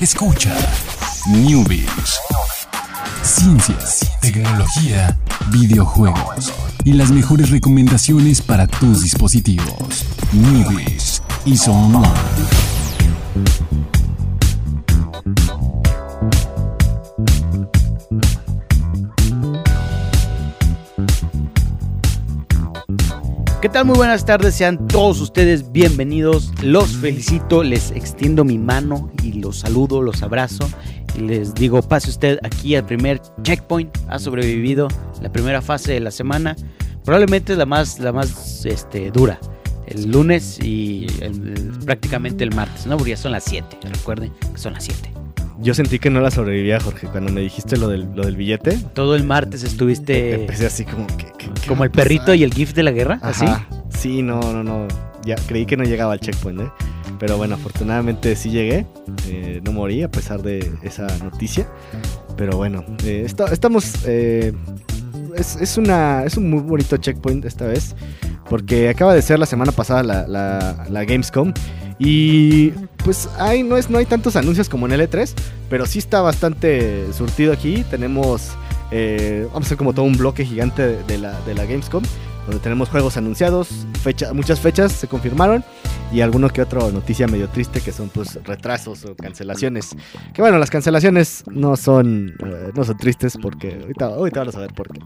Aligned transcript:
Escucha 0.00 0.56
Newbies. 1.28 2.18
Ciencias, 3.22 4.10
tecnología, 4.22 5.18
videojuegos 5.50 6.54
y 6.84 6.94
las 6.94 7.10
mejores 7.10 7.50
recomendaciones 7.50 8.40
para 8.40 8.66
tus 8.66 9.02
dispositivos. 9.02 10.06
Newbies 10.32 11.22
y 11.44 11.58
Online. 11.68 12.69
¿Qué 23.60 23.68
tal? 23.68 23.84
Muy 23.84 23.96
buenas 23.96 24.24
tardes, 24.24 24.54
sean 24.54 24.86
todos 24.88 25.20
ustedes 25.20 25.70
bienvenidos. 25.70 26.50
Los 26.62 26.96
felicito, 26.96 27.62
les 27.62 27.90
extiendo 27.90 28.42
mi 28.42 28.56
mano 28.58 29.10
y 29.22 29.34
los 29.34 29.58
saludo, 29.58 30.00
los 30.00 30.22
abrazo 30.22 30.66
y 31.14 31.20
les 31.20 31.52
digo, 31.54 31.82
pase 31.82 32.08
usted 32.08 32.38
aquí 32.42 32.74
al 32.74 32.86
primer 32.86 33.20
checkpoint. 33.42 33.94
Ha 34.08 34.18
sobrevivido 34.18 34.88
la 35.20 35.30
primera 35.30 35.60
fase 35.60 35.92
de 35.92 36.00
la 36.00 36.10
semana. 36.10 36.56
Probablemente 37.04 37.54
la 37.54 37.66
más, 37.66 37.98
la 37.98 38.12
más 38.12 38.64
este, 38.64 39.10
dura. 39.10 39.38
El 39.86 40.10
lunes 40.10 40.58
y 40.62 41.06
el- 41.20 41.72
prácticamente 41.84 42.44
el 42.44 42.54
martes, 42.54 42.86
¿no? 42.86 42.96
Porque 42.96 43.10
ya 43.10 43.16
son 43.18 43.32
las 43.32 43.44
7. 43.44 43.76
Recuerden 43.92 44.32
que 44.52 44.58
son 44.58 44.72
las 44.72 44.84
7. 44.84 45.10
Yo 45.58 45.74
sentí 45.74 45.98
que 45.98 46.08
no 46.08 46.20
la 46.22 46.30
sobrevivía, 46.30 46.80
Jorge, 46.80 47.08
cuando 47.08 47.30
me 47.30 47.42
dijiste 47.42 47.76
lo 47.76 47.88
del, 47.88 48.08
lo 48.14 48.22
del 48.22 48.36
billete. 48.36 48.78
Todo 48.94 49.14
el 49.16 49.24
martes 49.24 49.62
estuviste 49.64 50.34
Empecé 50.34 50.66
así 50.66 50.84
como 50.86 51.06
que... 51.08 51.29
que- 51.40 51.60
¿qué 51.60 51.66
como 51.68 51.84
el 51.84 51.90
perrito 51.90 52.34
y 52.34 52.42
el 52.42 52.52
gif 52.52 52.74
de 52.74 52.82
la 52.82 52.90
guerra, 52.90 53.18
así. 53.22 53.44
Sí, 53.88 54.22
no, 54.22 54.40
no, 54.40 54.62
no. 54.62 54.86
Ya 55.24 55.34
creí 55.36 55.66
que 55.66 55.76
no 55.76 55.84
llegaba 55.84 56.12
al 56.14 56.20
checkpoint, 56.20 56.60
¿eh? 56.62 56.70
Pero 57.18 57.36
bueno, 57.36 57.54
afortunadamente 57.56 58.34
sí 58.36 58.50
llegué. 58.50 58.86
Eh, 59.26 59.60
no 59.64 59.72
morí 59.72 60.02
a 60.02 60.10
pesar 60.10 60.42
de 60.42 60.72
esa 60.82 61.06
noticia. 61.22 61.66
Pero 62.36 62.56
bueno, 62.56 62.84
eh, 63.04 63.22
esta- 63.26 63.46
estamos... 63.52 63.92
eh, 64.06 64.52
es, 65.36 65.56
es 65.56 65.76
una, 65.76 66.24
es 66.24 66.36
un 66.36 66.48
muy 66.50 66.60
bonito 66.60 66.96
checkpoint 66.96 67.44
esta 67.44 67.66
vez. 67.66 67.94
Porque 68.48 68.88
acaba 68.88 69.14
de 69.14 69.20
ser 69.22 69.38
la 69.38 69.46
semana 69.46 69.72
pasada 69.72 70.02
la, 70.02 70.26
la- 70.26 70.86
la 70.88 71.04
Gamescom. 71.04 71.52
Y 71.98 72.70
pues 73.04 73.28
hay, 73.38 73.62
no, 73.62 73.76
es, 73.76 73.90
no 73.90 73.98
hay 73.98 74.06
tantos 74.06 74.34
anuncios 74.36 74.70
como 74.70 74.86
en 74.86 74.92
el 74.92 75.02
E3. 75.02 75.30
Pero 75.68 75.84
sí 75.84 75.98
está 75.98 76.22
bastante 76.22 77.12
surtido 77.12 77.52
aquí. 77.52 77.84
Tenemos... 77.90 78.52
eh, 78.90 79.46
vamos 79.48 79.64
a 79.64 79.66
hacer 79.66 79.78
como 79.78 79.92
todo 79.92 80.04
un 80.04 80.16
bloque 80.16 80.44
gigante 80.44 81.02
de, 81.02 81.18
la, 81.18 81.40
de 81.42 81.54
la 81.54 81.64
Gamescom 81.64 82.02
donde 82.46 82.60
tenemos 82.60 82.88
juegos 82.88 83.16
anunciados, 83.16 83.68
muchas 84.34 84.60
fechas 84.60 84.92
se 84.92 85.06
confirmaron 85.08 85.64
y 86.12 86.20
alguno 86.22 86.48
que 86.50 86.62
otro 86.62 86.90
noticia 86.90 87.26
medio 87.26 87.48
triste 87.48 87.80
que 87.80 87.92
son 87.92 88.08
pues 88.08 88.38
retrasos 88.44 89.04
o 89.04 89.14
cancelaciones. 89.14 89.90
Que 90.34 90.42
bueno, 90.42 90.58
las 90.58 90.70
cancelaciones 90.70 91.44
no 91.50 91.76
son 91.76 92.34
eh, 92.44 92.70
no 92.74 92.84
son 92.84 92.96
tristes 92.96 93.38
porque 93.40 93.78
ahorita, 93.80 94.06
ahorita 94.06 94.40
vamos 94.40 94.56
a 94.56 94.60
ver 94.60 94.74
por 94.74 94.88
qué. 94.92 95.00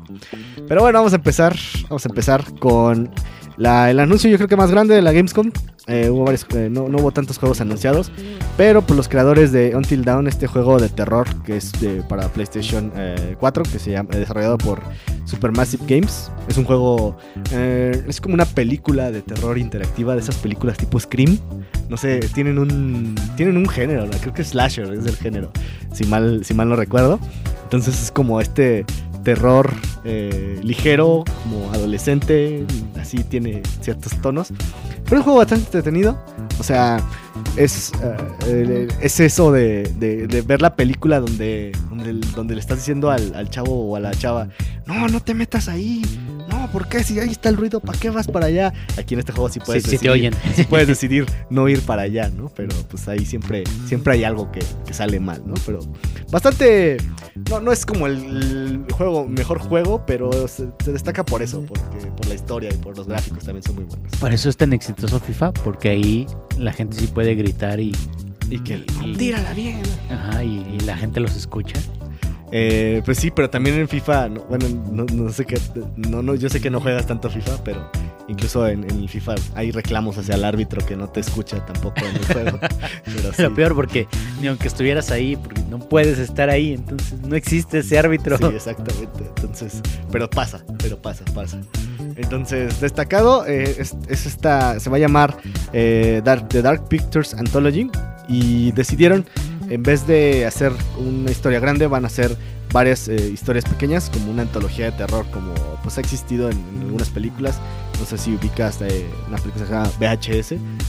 Pero 0.66 0.83
bueno, 0.83 0.98
vamos 0.98 1.12
a 1.12 1.16
empezar, 1.16 1.55
vamos 1.88 2.05
a 2.06 2.08
empezar 2.08 2.44
con 2.58 3.11
la- 3.56 3.91
el 3.91 4.00
anuncio 4.00 4.28
yo 4.30 4.36
creo 4.36 4.48
que 4.48 4.56
más 4.56 4.70
grande 4.70 4.94
de 4.94 5.02
la 5.02 5.12
Gamescom. 5.12 5.50
Eh, 5.86 6.08
hubo 6.08 6.24
varios, 6.24 6.46
eh, 6.55 6.69
no, 6.70 6.84
hubo 6.84 7.11
tantos 7.12 7.36
juegos 7.36 7.61
anunciados, 7.61 8.11
pero 8.56 8.80
pues 8.80 8.96
los 8.96 9.06
creadores 9.06 9.52
de 9.52 9.77
Until 9.77 10.02
Dawn, 10.02 10.27
este 10.27 10.46
juego 10.46 10.78
de 10.80 10.89
terror 10.89 11.27
que 11.42 11.58
es 11.58 11.72
para 12.08 12.27
PlayStation 12.28 12.91
eh, 12.96 13.36
4, 13.39 13.64
que 13.64 13.78
se 13.78 13.91
llama, 13.91 14.08
desarrollado 14.12 14.56
por 14.56 14.80
Supermassive 15.27 15.84
Games. 15.86 16.30
Es 16.48 16.56
un 16.56 16.64
juego, 16.64 17.18
es 17.52 18.18
como 18.22 18.33
una 18.34 18.46
película 18.46 19.11
de 19.11 19.20
terror 19.20 19.58
interactiva, 19.58 20.14
de 20.14 20.20
esas 20.20 20.36
películas 20.36 20.78
tipo 20.78 20.93
Scream. 21.00 21.38
No 21.88 21.96
sé, 21.98 22.20
tienen 22.34 22.58
un, 22.58 23.14
tienen 23.36 23.56
un 23.58 23.68
género, 23.68 24.08
creo 24.20 24.32
que 24.32 24.42
slasher 24.42 24.90
es 24.94 25.04
el 25.04 25.16
género, 25.16 25.52
si 25.92 26.04
mal, 26.04 26.42
si 26.44 26.54
mal 26.54 26.68
no 26.68 26.76
recuerdo. 26.76 27.20
Entonces 27.64 28.02
es 28.02 28.10
como 28.10 28.40
este 28.40 28.86
terror 29.22 29.70
eh, 30.04 30.58
ligero, 30.62 31.24
como 31.42 31.70
adolescente, 31.72 32.64
así 33.00 33.18
tiene 33.24 33.62
ciertos 33.83 34.18
tonos. 34.22 34.48
Pero 35.04 35.16
es 35.16 35.18
un 35.18 35.22
juego 35.24 35.38
bastante 35.40 35.66
entretenido. 35.66 36.18
O 36.58 36.62
sea, 36.62 37.02
es, 37.56 37.92
eh, 38.46 38.88
es 39.02 39.20
eso 39.20 39.52
de, 39.52 39.83
de- 39.98 40.27
de 40.27 40.40
ver 40.42 40.62
la 40.62 40.74
película 40.77 41.20
donde, 41.20 41.72
donde, 41.90 42.14
donde 42.34 42.54
le 42.54 42.60
estás 42.60 42.78
diciendo 42.78 43.10
al, 43.10 43.34
al 43.34 43.50
chavo 43.50 43.90
o 43.90 43.96
a 43.96 44.00
la 44.00 44.12
chava, 44.12 44.48
no, 44.86 45.06
no 45.08 45.20
te 45.20 45.34
metas 45.34 45.68
ahí. 45.68 46.02
¿Por 46.74 46.89
qué? 46.89 47.02
Si 47.05 47.18
ahí 47.20 47.30
está 47.30 47.48
el 47.48 47.57
ruido, 47.57 47.79
¿para 47.80 47.96
qué 47.98 48.11
vas 48.11 48.27
para 48.27 48.46
allá? 48.46 48.73
Aquí 48.98 49.14
en 49.14 49.20
este 49.20 49.30
juego 49.33 49.48
sí 49.48 49.55
Sí, 49.61 49.61
puedes 49.64 49.83
sí 49.85 49.90
te 49.90 49.96
decidir- 49.96 50.11
oyen. 50.11 50.35
sí 50.57 50.64
puedes 50.68 50.89
decidir 50.89 51.24
no 51.48 51.68
ir 51.68 51.80
para 51.83 52.02
allá, 52.02 52.29
¿no? 52.29 52.48
Pero 52.57 52.74
pues 52.90 53.07
ahí 53.08 53.24
siempre, 53.24 53.62
siempre 53.86 54.14
hay 54.14 54.24
algo 54.24 54.51
que, 54.51 54.61
que 54.86 54.92
sale 54.92 55.20
mal, 55.20 55.40
¿no? 55.46 55.55
Pero 55.64 55.79
bastante... 56.30 56.96
No, 57.51 57.61
no 57.61 57.73
es 57.73 57.86
como 57.86 58.07
el, 58.07 58.17
el 58.17 58.92
juego, 58.92 59.27
mejor 59.29 59.58
juego, 59.58 60.05
pero 60.07 60.46
se, 60.48 60.68
se 60.84 60.92
destaca 60.92 61.24
por 61.24 61.42
eso, 61.42 61.64
porque, 61.67 62.07
por 62.17 62.27
la 62.27 62.34
historia 62.34 62.70
y 62.73 62.77
por 62.77 62.96
los 62.96 63.07
gráficos 63.08 63.45
también 63.45 63.63
son 63.63 63.77
muy 63.77 63.84
buenos. 63.84 64.13
Por 64.20 64.33
eso 64.33 64.48
es 64.48 64.57
tan 64.57 64.73
exitoso 64.73 65.18
FIFA, 65.20 65.52
porque 65.52 65.89
ahí 65.90 66.27
la 66.58 66.73
gente 66.73 66.96
sí 66.98 67.07
puede 67.07 67.34
gritar 67.36 67.79
y, 67.80 67.95
Y 68.51 68.58
que... 68.61 68.84
Y- 69.05 69.14
¡Tírala 69.17 69.52
bien! 69.55 69.80
ajá, 70.11 70.45
y, 70.45 70.64
y 70.74 70.80
la 70.80 70.96
gente 70.96 71.18
los 71.20 71.34
escucha. 71.36 71.79
Eh, 72.56 73.02
pues 73.04 73.18
sí, 73.18 73.32
pero 73.32 73.50
también 73.50 73.74
en 73.80 73.88
FIFA, 73.88 74.28
no- 74.28 74.42
bueno, 74.44 74.66
no, 74.92 75.04
no 75.12 75.32
sé 75.32 75.44
qué, 75.44 75.58
no, 75.96 76.22
no, 76.22 76.36
yo 76.36 76.48
sé 76.48 76.60
que 76.60 76.70
no 76.70 76.80
juegas 76.80 77.04
tanto 77.04 77.28
FIFA, 77.28 77.64
pero 77.64 77.90
incluso 78.28 78.68
en, 78.68 78.84
en 78.84 78.96
el 79.00 79.08
FIFA 79.08 79.34
hay 79.56 79.72
reclamos 79.72 80.16
hacia 80.18 80.36
el 80.36 80.44
árbitro 80.44 80.80
que 80.86 80.94
no 80.94 81.08
te 81.08 81.18
escucha 81.18 81.66
tampoco 81.66 81.96
en 82.06 82.14
el 82.14 82.24
juego. 82.26 82.58
Pero 83.04 83.32
sí. 83.32 83.42
Lo 83.42 83.52
peor 83.54 83.74
porque 83.74 84.06
ni 84.40 84.46
aunque 84.46 84.68
estuvieras 84.68 85.10
ahí, 85.10 85.34
porque 85.34 85.62
no 85.68 85.80
puedes 85.80 86.18
estar 86.20 86.48
ahí, 86.48 86.74
entonces 86.74 87.20
no 87.22 87.34
existe 87.34 87.80
ese 87.80 87.98
árbitro. 87.98 88.38
Sí, 88.38 88.44
exactamente. 88.44 89.24
Entonces, 89.36 89.80
pero 90.12 90.30
pasa, 90.30 90.64
pero 90.78 90.96
pasa, 91.02 91.24
pasa. 91.34 91.60
Entonces, 92.16 92.80
destacado 92.80 93.44
eh, 93.46 93.74
es, 93.78 93.96
es 94.08 94.26
esta, 94.26 94.78
se 94.78 94.88
va 94.90 94.96
a 94.96 95.00
llamar 95.00 95.36
eh, 95.72 96.22
Dark, 96.24 96.48
The 96.48 96.62
Dark 96.62 96.86
Pictures 96.88 97.34
Anthology 97.34 97.90
y 98.28 98.70
decidieron, 98.72 99.26
en 99.70 99.83
vez 99.83 100.07
de 100.07 100.47
hacer 100.47 100.73
una 100.98 101.30
historia 101.30 101.61
grande, 101.61 101.86
van 101.86 102.05
a 102.05 102.07
hacer 102.08 102.36
varias 102.73 103.07
eh, 103.08 103.30
historias 103.33 103.64
pequeñas, 103.64 104.11
como 104.11 104.33
una 104.33 104.42
antología 104.42 104.86
de 104.86 104.92
terror, 104.92 105.25
como 105.30 105.55
pues 105.85 105.97
ha 105.97 106.01
existido 106.01 106.51
en, 106.51 106.58
en 106.77 106.83
algunas 106.83 107.08
películas. 107.11 107.61
No 108.01 108.05
sé 108.05 108.19
si 108.19 108.35
ubicas 108.35 108.80
eh, 108.83 109.07
una 109.29 109.36
película 109.36 109.64
que 109.64 109.69
se 109.69 109.73
llama 109.73 109.91
VHS, 110.01 110.48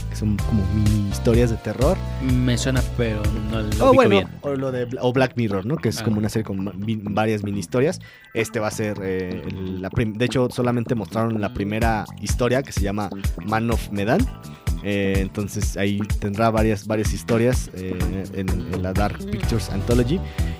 que 0.09 0.15
son 0.15 0.35
como 0.37 0.63
mini 0.73 1.09
historias 1.11 1.51
de 1.51 1.57
terror. 1.57 1.95
Me 2.23 2.57
suena, 2.57 2.81
pero 2.97 3.21
no 3.51 3.61
lo 3.61 3.89
Oh, 3.89 3.93
bueno, 3.93 4.09
bien. 4.09 4.27
o 4.41 4.55
lo 4.55 4.71
de 4.71 4.87
o 4.99 5.13
Black 5.13 5.33
Mirror, 5.35 5.67
¿no? 5.67 5.77
Que 5.77 5.89
es 5.89 6.01
Ah. 6.01 6.03
como 6.03 6.17
una 6.17 6.29
serie 6.29 6.43
con 6.45 6.67
varias 7.13 7.43
mini 7.43 7.59
historias. 7.59 7.99
Este 8.33 8.59
va 8.59 8.69
a 8.69 8.71
ser 8.71 8.97
eh, 9.03 9.43
la 9.79 9.89
de 9.95 10.25
hecho 10.25 10.49
solamente 10.49 10.95
mostraron 10.95 11.39
la 11.39 11.53
primera 11.53 12.05
historia 12.21 12.63
que 12.63 12.71
se 12.71 12.81
llama 12.81 13.11
Man 13.45 13.69
of 13.69 13.91
Medan. 13.91 14.25
Eh, 14.87 15.15
entonces 15.17 15.77
ahí 15.77 15.99
tendrá 16.19 16.51
varias 16.51 16.85
varias 16.85 17.11
historias 17.11 17.71
eh, 17.73 17.97
en, 18.35 18.47
en 18.49 18.83
la 18.83 18.93
Dark 18.93 19.17
Pictures 19.31 19.69
Anthology. 19.71 20.19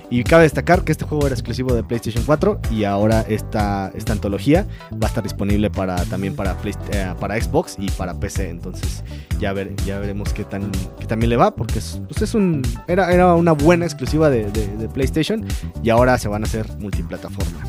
Y 0.10 0.24
cabe 0.24 0.44
destacar 0.44 0.84
que 0.84 0.92
este 0.92 1.06
juego 1.06 1.26
era 1.28 1.34
exclusivo 1.36 1.74
de 1.74 1.84
PlayStation 1.84 2.24
4 2.26 2.60
y 2.72 2.84
ahora 2.84 3.22
esta, 3.28 3.92
esta 3.96 4.14
antología 4.14 4.68
va 4.94 5.06
a 5.06 5.08
estar 5.08 5.24
disponible 5.24 5.70
para 5.72 5.96
también 6.06 6.36
para, 6.36 6.56
Play- 6.62 6.76
eh, 6.92 7.14
para 7.20 7.40
Xbox 7.42 7.76
y 7.80 7.90
para 7.92 8.14
PC. 8.20 8.50
Entonces 8.50 9.04
ya, 9.40 9.52
ver, 9.54 9.76
ya 9.86 10.00
veremos 10.00 10.32
qué, 10.34 10.44
tan, 10.44 10.72
qué 11.00 11.06
también 11.08 11.30
le 11.32 11.38
va 11.38 11.56
porque 11.56 11.80
es, 11.80 12.00
pues 12.08 12.22
es 12.22 12.34
un, 12.36 12.62
era, 12.88 13.12
era 13.12 13.34
una 13.36 13.52
buena 13.54 13.86
exclusiva 13.86 14.30
de, 14.30 14.52
de- 14.52 14.76
de 14.78 14.90
PlayStation 14.90 15.46
y 15.84 15.90
ahora 15.90 16.18
se 16.18 16.28
van 16.28 16.44
a 16.44 16.46
hacer 16.48 16.68
multiplataforma. 16.80 17.60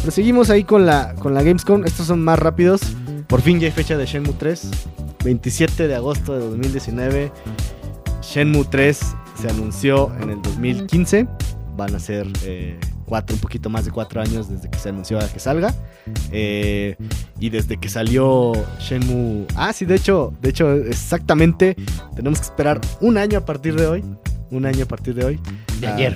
Pero 0.00 0.10
seguimos 0.10 0.50
ahí 0.50 0.62
con 0.64 0.84
la, 0.86 1.14
con 1.14 1.34
la 1.34 1.42
Gamescom. 1.42 1.84
Estos 1.84 2.06
son 2.06 2.22
más 2.22 2.38
rápidos. 2.38 2.80
Por 3.28 3.40
fin 3.40 3.58
ya 3.60 3.66
hay 3.66 3.72
fecha 3.72 3.96
de 3.96 4.06
Shenmue 4.06 4.34
3. 4.38 4.70
27 5.26 5.88
de 5.88 5.94
agosto 5.96 6.34
de 6.34 6.38
2019. 6.38 7.32
Shenmue 8.22 8.64
3 8.70 9.00
se 9.40 9.48
anunció 9.50 10.12
en 10.20 10.30
el 10.30 10.42
2015. 10.42 11.26
Van 11.76 11.94
a 11.96 11.98
ser 11.98 12.28
eh, 12.44 12.78
cuatro, 13.06 13.34
un 13.34 13.40
poquito 13.40 13.68
más 13.68 13.84
de 13.84 13.90
cuatro 13.90 14.20
años 14.20 14.48
desde 14.48 14.70
que 14.70 14.78
se 14.78 14.88
anunció 14.90 15.18
a 15.18 15.28
que 15.28 15.40
salga. 15.40 15.74
Eh, 16.30 16.96
y 17.40 17.50
desde 17.50 17.76
que 17.76 17.88
salió 17.88 18.52
Shenmue... 18.78 19.46
Ah, 19.56 19.72
sí, 19.72 19.84
de 19.84 19.96
hecho, 19.96 20.32
de 20.40 20.50
hecho, 20.50 20.72
exactamente. 20.72 21.76
Tenemos 22.14 22.38
que 22.38 22.44
esperar 22.46 22.80
un 23.00 23.18
año 23.18 23.38
a 23.38 23.44
partir 23.44 23.74
de 23.74 23.86
hoy. 23.86 24.04
Un 24.52 24.64
año 24.64 24.84
a 24.84 24.88
partir 24.88 25.14
de 25.16 25.24
hoy. 25.24 25.40
De 25.80 25.88
ayer. 25.88 26.14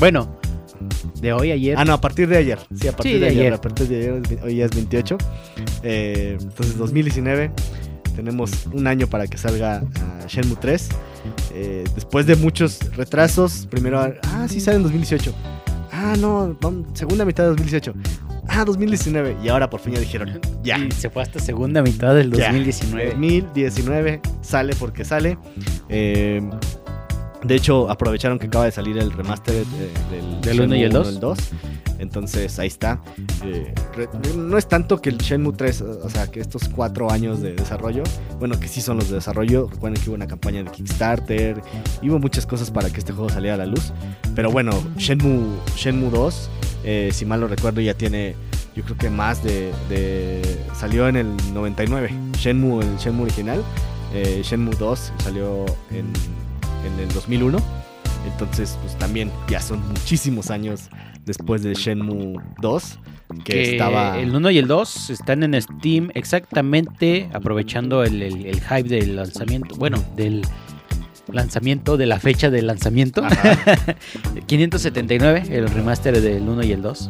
Bueno, 0.00 0.36
de 1.20 1.32
hoy 1.32 1.52
ayer. 1.52 1.76
Ah, 1.78 1.84
no, 1.84 1.92
a 1.92 2.00
partir 2.00 2.28
de 2.28 2.38
ayer. 2.38 2.58
Sí, 2.74 2.88
a 2.88 2.92
partir 2.92 3.12
Sí, 3.12 3.18
de, 3.18 3.20
de 3.20 3.26
ayer, 3.28 3.40
ayer. 3.40 3.52
A 3.54 3.60
partir 3.60 3.86
de 3.86 3.96
ayer, 3.98 4.40
hoy 4.42 4.56
ya 4.56 4.64
es 4.64 4.74
28. 4.74 5.16
Eh, 5.84 6.38
entonces, 6.40 6.76
2019. 6.76 7.52
Tenemos 8.18 8.66
un 8.72 8.88
año 8.88 9.06
para 9.06 9.28
que 9.28 9.38
salga 9.38 9.80
ah, 10.00 10.26
Shenmue 10.26 10.56
3. 10.60 10.88
Eh, 11.54 11.84
después 11.94 12.26
de 12.26 12.34
muchos 12.34 12.80
retrasos, 12.96 13.68
primero. 13.70 14.00
Ah, 14.00 14.46
sí, 14.48 14.58
sale 14.60 14.78
en 14.78 14.82
2018. 14.82 15.32
Ah, 15.92 16.16
no, 16.18 16.58
segunda 16.94 17.24
mitad 17.24 17.44
de 17.44 17.50
2018. 17.50 17.94
Ah, 18.48 18.64
2019. 18.64 19.36
Y 19.40 19.48
ahora 19.48 19.70
por 19.70 19.78
fin 19.78 19.94
ya 19.94 20.00
dijeron, 20.00 20.40
ya. 20.64 20.78
Y 20.78 20.90
se 20.90 21.10
fue 21.10 21.22
hasta 21.22 21.38
segunda 21.38 21.80
mitad 21.80 22.12
del 22.12 22.32
Ya. 22.32 22.46
2019. 22.46 23.10
2019 23.10 24.20
sale 24.40 24.74
porque 24.74 25.04
sale. 25.04 25.38
Eh, 25.88 26.42
De 27.44 27.54
hecho, 27.54 27.88
aprovecharon 27.90 28.38
que 28.38 28.46
acaba 28.48 28.64
de 28.64 28.72
salir 28.72 28.98
el 28.98 29.12
remaster 29.12 29.54
eh, 29.54 29.64
del, 30.10 30.40
¿Del 30.40 30.60
uno 30.62 30.74
y 30.76 30.82
el 30.82 30.90
Shenmue 30.92 31.12
dos? 31.20 31.38
2. 31.38 31.38
Entonces, 32.00 32.58
ahí 32.58 32.68
está. 32.68 33.00
Eh, 33.44 33.74
re- 33.94 34.08
no 34.36 34.56
es 34.58 34.68
tanto 34.68 35.00
que 35.00 35.08
el 35.10 35.18
Shenmue 35.18 35.52
3, 35.52 35.80
o 35.82 36.08
sea, 36.10 36.28
que 36.28 36.40
estos 36.40 36.68
cuatro 36.68 37.10
años 37.10 37.40
de 37.40 37.54
desarrollo, 37.54 38.02
bueno, 38.38 38.58
que 38.58 38.68
sí 38.68 38.80
son 38.80 38.98
los 38.98 39.08
de 39.08 39.16
desarrollo. 39.16 39.68
Recuerden 39.70 40.00
que 40.02 40.08
hubo 40.10 40.14
una 40.16 40.26
campaña 40.28 40.62
de 40.62 40.70
Kickstarter, 40.70 41.60
y 42.02 42.10
hubo 42.10 42.18
muchas 42.18 42.46
cosas 42.46 42.70
para 42.70 42.90
que 42.90 42.98
este 42.98 43.12
juego 43.12 43.28
saliera 43.30 43.54
a 43.54 43.58
la 43.58 43.66
luz. 43.66 43.92
Pero 44.34 44.50
bueno, 44.52 44.70
Shenmue, 44.96 45.58
Shenmue 45.76 46.10
2, 46.10 46.50
eh, 46.84 47.10
si 47.12 47.24
mal 47.24 47.40
no 47.40 47.48
recuerdo, 47.48 47.80
ya 47.80 47.94
tiene, 47.94 48.34
yo 48.76 48.84
creo 48.84 48.96
que 48.96 49.10
más 49.10 49.42
de, 49.42 49.72
de- 49.88 50.58
Salió 50.74 51.08
en 51.08 51.16
el 51.16 51.36
99, 51.52 52.10
Shenmue, 52.38 52.84
el 52.84 52.96
Shenmue 52.98 53.24
original. 53.24 53.62
Eh, 54.14 54.40
Shenmue 54.44 54.74
2 54.76 55.12
salió 55.24 55.66
en, 55.90 56.06
en 56.88 56.98
el 57.00 57.08
2001. 57.14 57.58
Entonces, 58.32 58.76
pues 58.82 58.96
también 58.98 59.30
ya 59.48 59.60
son 59.60 59.80
muchísimos 59.88 60.50
años 60.50 60.88
después 61.24 61.62
de 61.62 61.74
Shenmue 61.74 62.34
2. 62.60 62.98
Que, 63.44 63.52
Que 63.52 63.72
estaba... 63.72 64.18
el 64.18 64.34
1 64.34 64.50
y 64.50 64.58
el 64.58 64.66
2 64.66 65.10
están 65.10 65.42
en 65.42 65.60
Steam 65.60 66.10
exactamente 66.14 67.28
aprovechando 67.32 68.02
el, 68.02 68.22
el- 68.22 68.46
el 68.46 68.60
hype 68.60 68.88
del 68.88 69.16
lanzamiento. 69.16 69.76
Bueno, 69.76 70.02
del 70.16 70.42
lanzamiento, 71.30 71.96
de 71.98 72.06
la 72.06 72.18
fecha 72.18 72.48
del 72.50 72.66
lanzamiento. 72.66 73.22
Ajá. 73.24 73.58
579, 74.46 75.44
el 75.50 75.68
remaster 75.68 76.20
del 76.20 76.42
1 76.48 76.62
y 76.64 76.72
el 76.72 76.82
2. 76.82 77.08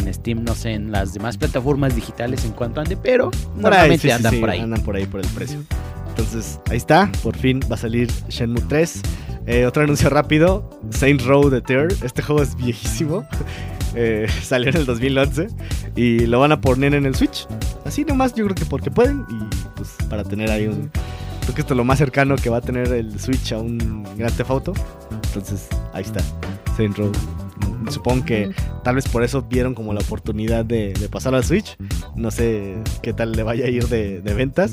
En 0.00 0.14
Steam, 0.14 0.44
no 0.44 0.54
sé, 0.54 0.72
en 0.72 0.90
las 0.92 1.12
demás 1.14 1.36
plataformas 1.36 1.94
digitales 1.94 2.44
en 2.44 2.52
cuanto 2.52 2.80
ande, 2.80 2.96
pero 2.96 3.30
Por 3.30 3.38
ahí, 3.44 3.60
normalmente 3.62 3.98
sí, 4.02 4.08
sí, 4.08 4.12
andan 4.12 4.32
sí, 4.34 4.40
por 4.40 4.50
ahí. 4.50 4.60
Andan 4.60 4.82
por 4.82 4.96
ahí 4.96 5.06
por 5.06 5.20
el 5.20 5.26
precio. 5.28 5.60
Entonces, 6.10 6.60
ahí 6.70 6.76
está. 6.76 7.10
Por 7.22 7.36
fin 7.36 7.60
va 7.70 7.74
a 7.74 7.78
salir 7.78 8.10
Shenmue 8.28 8.62
3. 8.68 9.02
Eh, 9.46 9.66
otro 9.66 9.82
anuncio 9.82 10.10
rápido: 10.10 10.68
Saint 10.90 11.22
Row 11.22 11.50
the 11.50 11.60
Third. 11.60 12.04
Este 12.04 12.22
juego 12.22 12.42
es 12.42 12.54
viejísimo. 12.56 13.26
Eh, 13.96 14.28
salió 14.40 14.70
en 14.70 14.76
el 14.76 14.86
2011 14.86 15.48
y 15.96 16.20
lo 16.26 16.38
van 16.38 16.52
a 16.52 16.60
poner 16.60 16.94
en 16.94 17.06
el 17.06 17.16
Switch. 17.16 17.48
Así 17.84 18.04
nomás, 18.04 18.34
yo 18.34 18.44
creo 18.44 18.54
que 18.54 18.64
porque 18.64 18.88
pueden. 18.88 19.24
Y 19.28 19.68
pues 19.74 19.96
para 20.08 20.22
tener 20.22 20.48
ahí 20.48 20.68
un. 20.68 20.92
Creo 21.40 21.54
que 21.56 21.62
esto 21.62 21.74
es 21.74 21.76
lo 21.76 21.82
más 21.82 21.98
cercano 21.98 22.36
que 22.36 22.50
va 22.50 22.58
a 22.58 22.60
tener 22.60 22.92
el 22.92 23.18
Switch 23.18 23.52
a 23.52 23.58
un 23.58 24.04
Grand 24.16 24.36
Theft 24.36 24.48
Auto. 24.48 24.74
Entonces, 25.10 25.66
ahí 25.92 26.02
está. 26.04 26.20
Saint 26.76 26.96
Row. 26.96 27.10
Supongo 27.90 28.24
que 28.24 28.52
tal 28.84 28.94
vez 28.94 29.08
por 29.08 29.24
eso 29.24 29.42
vieron 29.42 29.74
como 29.74 29.92
la 29.92 30.00
oportunidad 30.00 30.64
de, 30.64 30.92
de 30.92 31.08
pasar 31.08 31.34
al 31.34 31.44
Switch. 31.44 31.76
No 32.14 32.30
sé 32.30 32.76
qué 33.02 33.12
tal 33.12 33.32
le 33.32 33.42
vaya 33.42 33.64
a 33.64 33.68
ir 33.68 33.88
de, 33.88 34.20
de 34.20 34.34
ventas. 34.34 34.72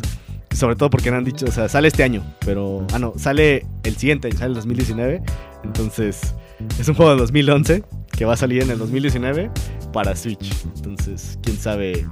Sobre 0.58 0.76
todo 0.76 0.90
porque 0.90 1.12
no 1.12 1.18
han 1.18 1.24
dicho, 1.24 1.46
o 1.46 1.52
sea, 1.52 1.70
sale 1.70 1.88
este 1.88 2.02
año, 2.02 2.24
pero. 2.44 2.88
Ah, 2.92 2.98
no, 2.98 3.14
sale 3.16 3.64
el 3.84 3.96
siguiente, 3.96 4.32
sale 4.32 4.48
el 4.48 4.54
2019. 4.56 5.22
Entonces, 5.64 6.34
es 6.80 6.88
un 6.88 6.96
juego 6.96 7.12
de 7.12 7.18
2011 7.18 7.84
que 8.12 8.26
va 8.26 8.34
a 8.34 8.38
salir 8.38 8.64
en 8.64 8.72
el 8.72 8.80
2019 8.80 9.52
para 9.94 10.16
Switch. 10.16 10.52
Entonces, 10.76 11.38
quién 11.44 11.58
sabe 11.58 12.08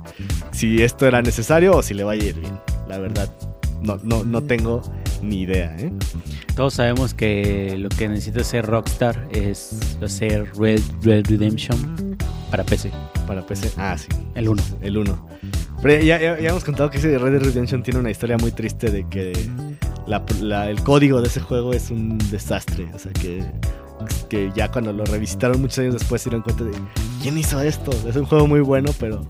si 0.52 0.84
esto 0.84 1.08
era 1.08 1.24
necesario 1.24 1.76
o 1.76 1.82
si 1.82 1.96
le 1.96 2.04
va 2.04 2.12
a 2.12 2.16
ir 2.18 2.36
bien. 2.36 2.60
La 2.88 3.00
verdad, 3.00 3.34
no, 3.82 4.00
no, 4.04 4.24
no 4.24 4.44
tengo 4.44 4.84
ni 5.24 5.42
idea, 5.42 5.76
¿eh? 5.80 5.92
Todos 6.56 6.76
sabemos 6.76 7.16
que 7.16 7.76
lo 7.80 7.90
que 7.90 8.08
necesita 8.08 8.42
hacer 8.42 8.68
Rockstar 8.68 9.28
es 9.32 9.98
hacer 10.04 10.52
Red 10.56 10.82
Red 11.02 11.26
Redemption 11.28 12.16
para 12.52 12.64
PC, 12.64 12.92
Para 13.26 13.44
PC. 13.44 13.72
Ah, 13.78 13.98
sí. 13.98 14.08
el 14.36 14.50
1. 14.50 14.64
El 14.82 14.98
1. 14.98 15.35
Pero 15.82 16.04
ya, 16.04 16.20
ya- 16.20 16.40
ya 16.40 16.50
hemos 16.50 16.64
contado 16.64 16.90
que 16.90 16.98
ese 16.98 17.18
Red 17.18 17.34
Dead 17.34 17.42
Redemption 17.44 17.84
tiene 17.84 18.00
una 18.00 18.12
historia 18.12 18.38
muy 18.38 18.52
triste 18.52 18.90
de 18.92 19.08
que 19.08 19.34
la- 20.08 20.24
la- 20.42 20.70
el 20.70 20.82
código 20.84 21.22
de 21.22 21.28
ese 21.28 21.40
juego 21.42 21.74
es 21.74 21.92
un 21.92 22.18
desastre. 22.32 22.90
O 22.94 23.00
sea 23.00 23.12
que, 23.14 23.44
que 24.30 24.52
ya 24.56 24.72
cuando 24.72 24.92
lo 24.94 25.06
revisitaron 25.06 25.62
muchos 25.62 25.80
años 25.80 25.94
después 25.94 26.22
se 26.22 26.30
dieron 26.30 26.44
cuenta 26.44 26.64
de 26.64 26.72
quién 27.22 27.38
hizo 27.38 27.62
esto. 27.62 27.92
Es 28.08 28.16
un 28.16 28.26
juego 28.26 28.48
muy 28.48 28.62
bueno, 28.62 28.92
pero 29.00 29.28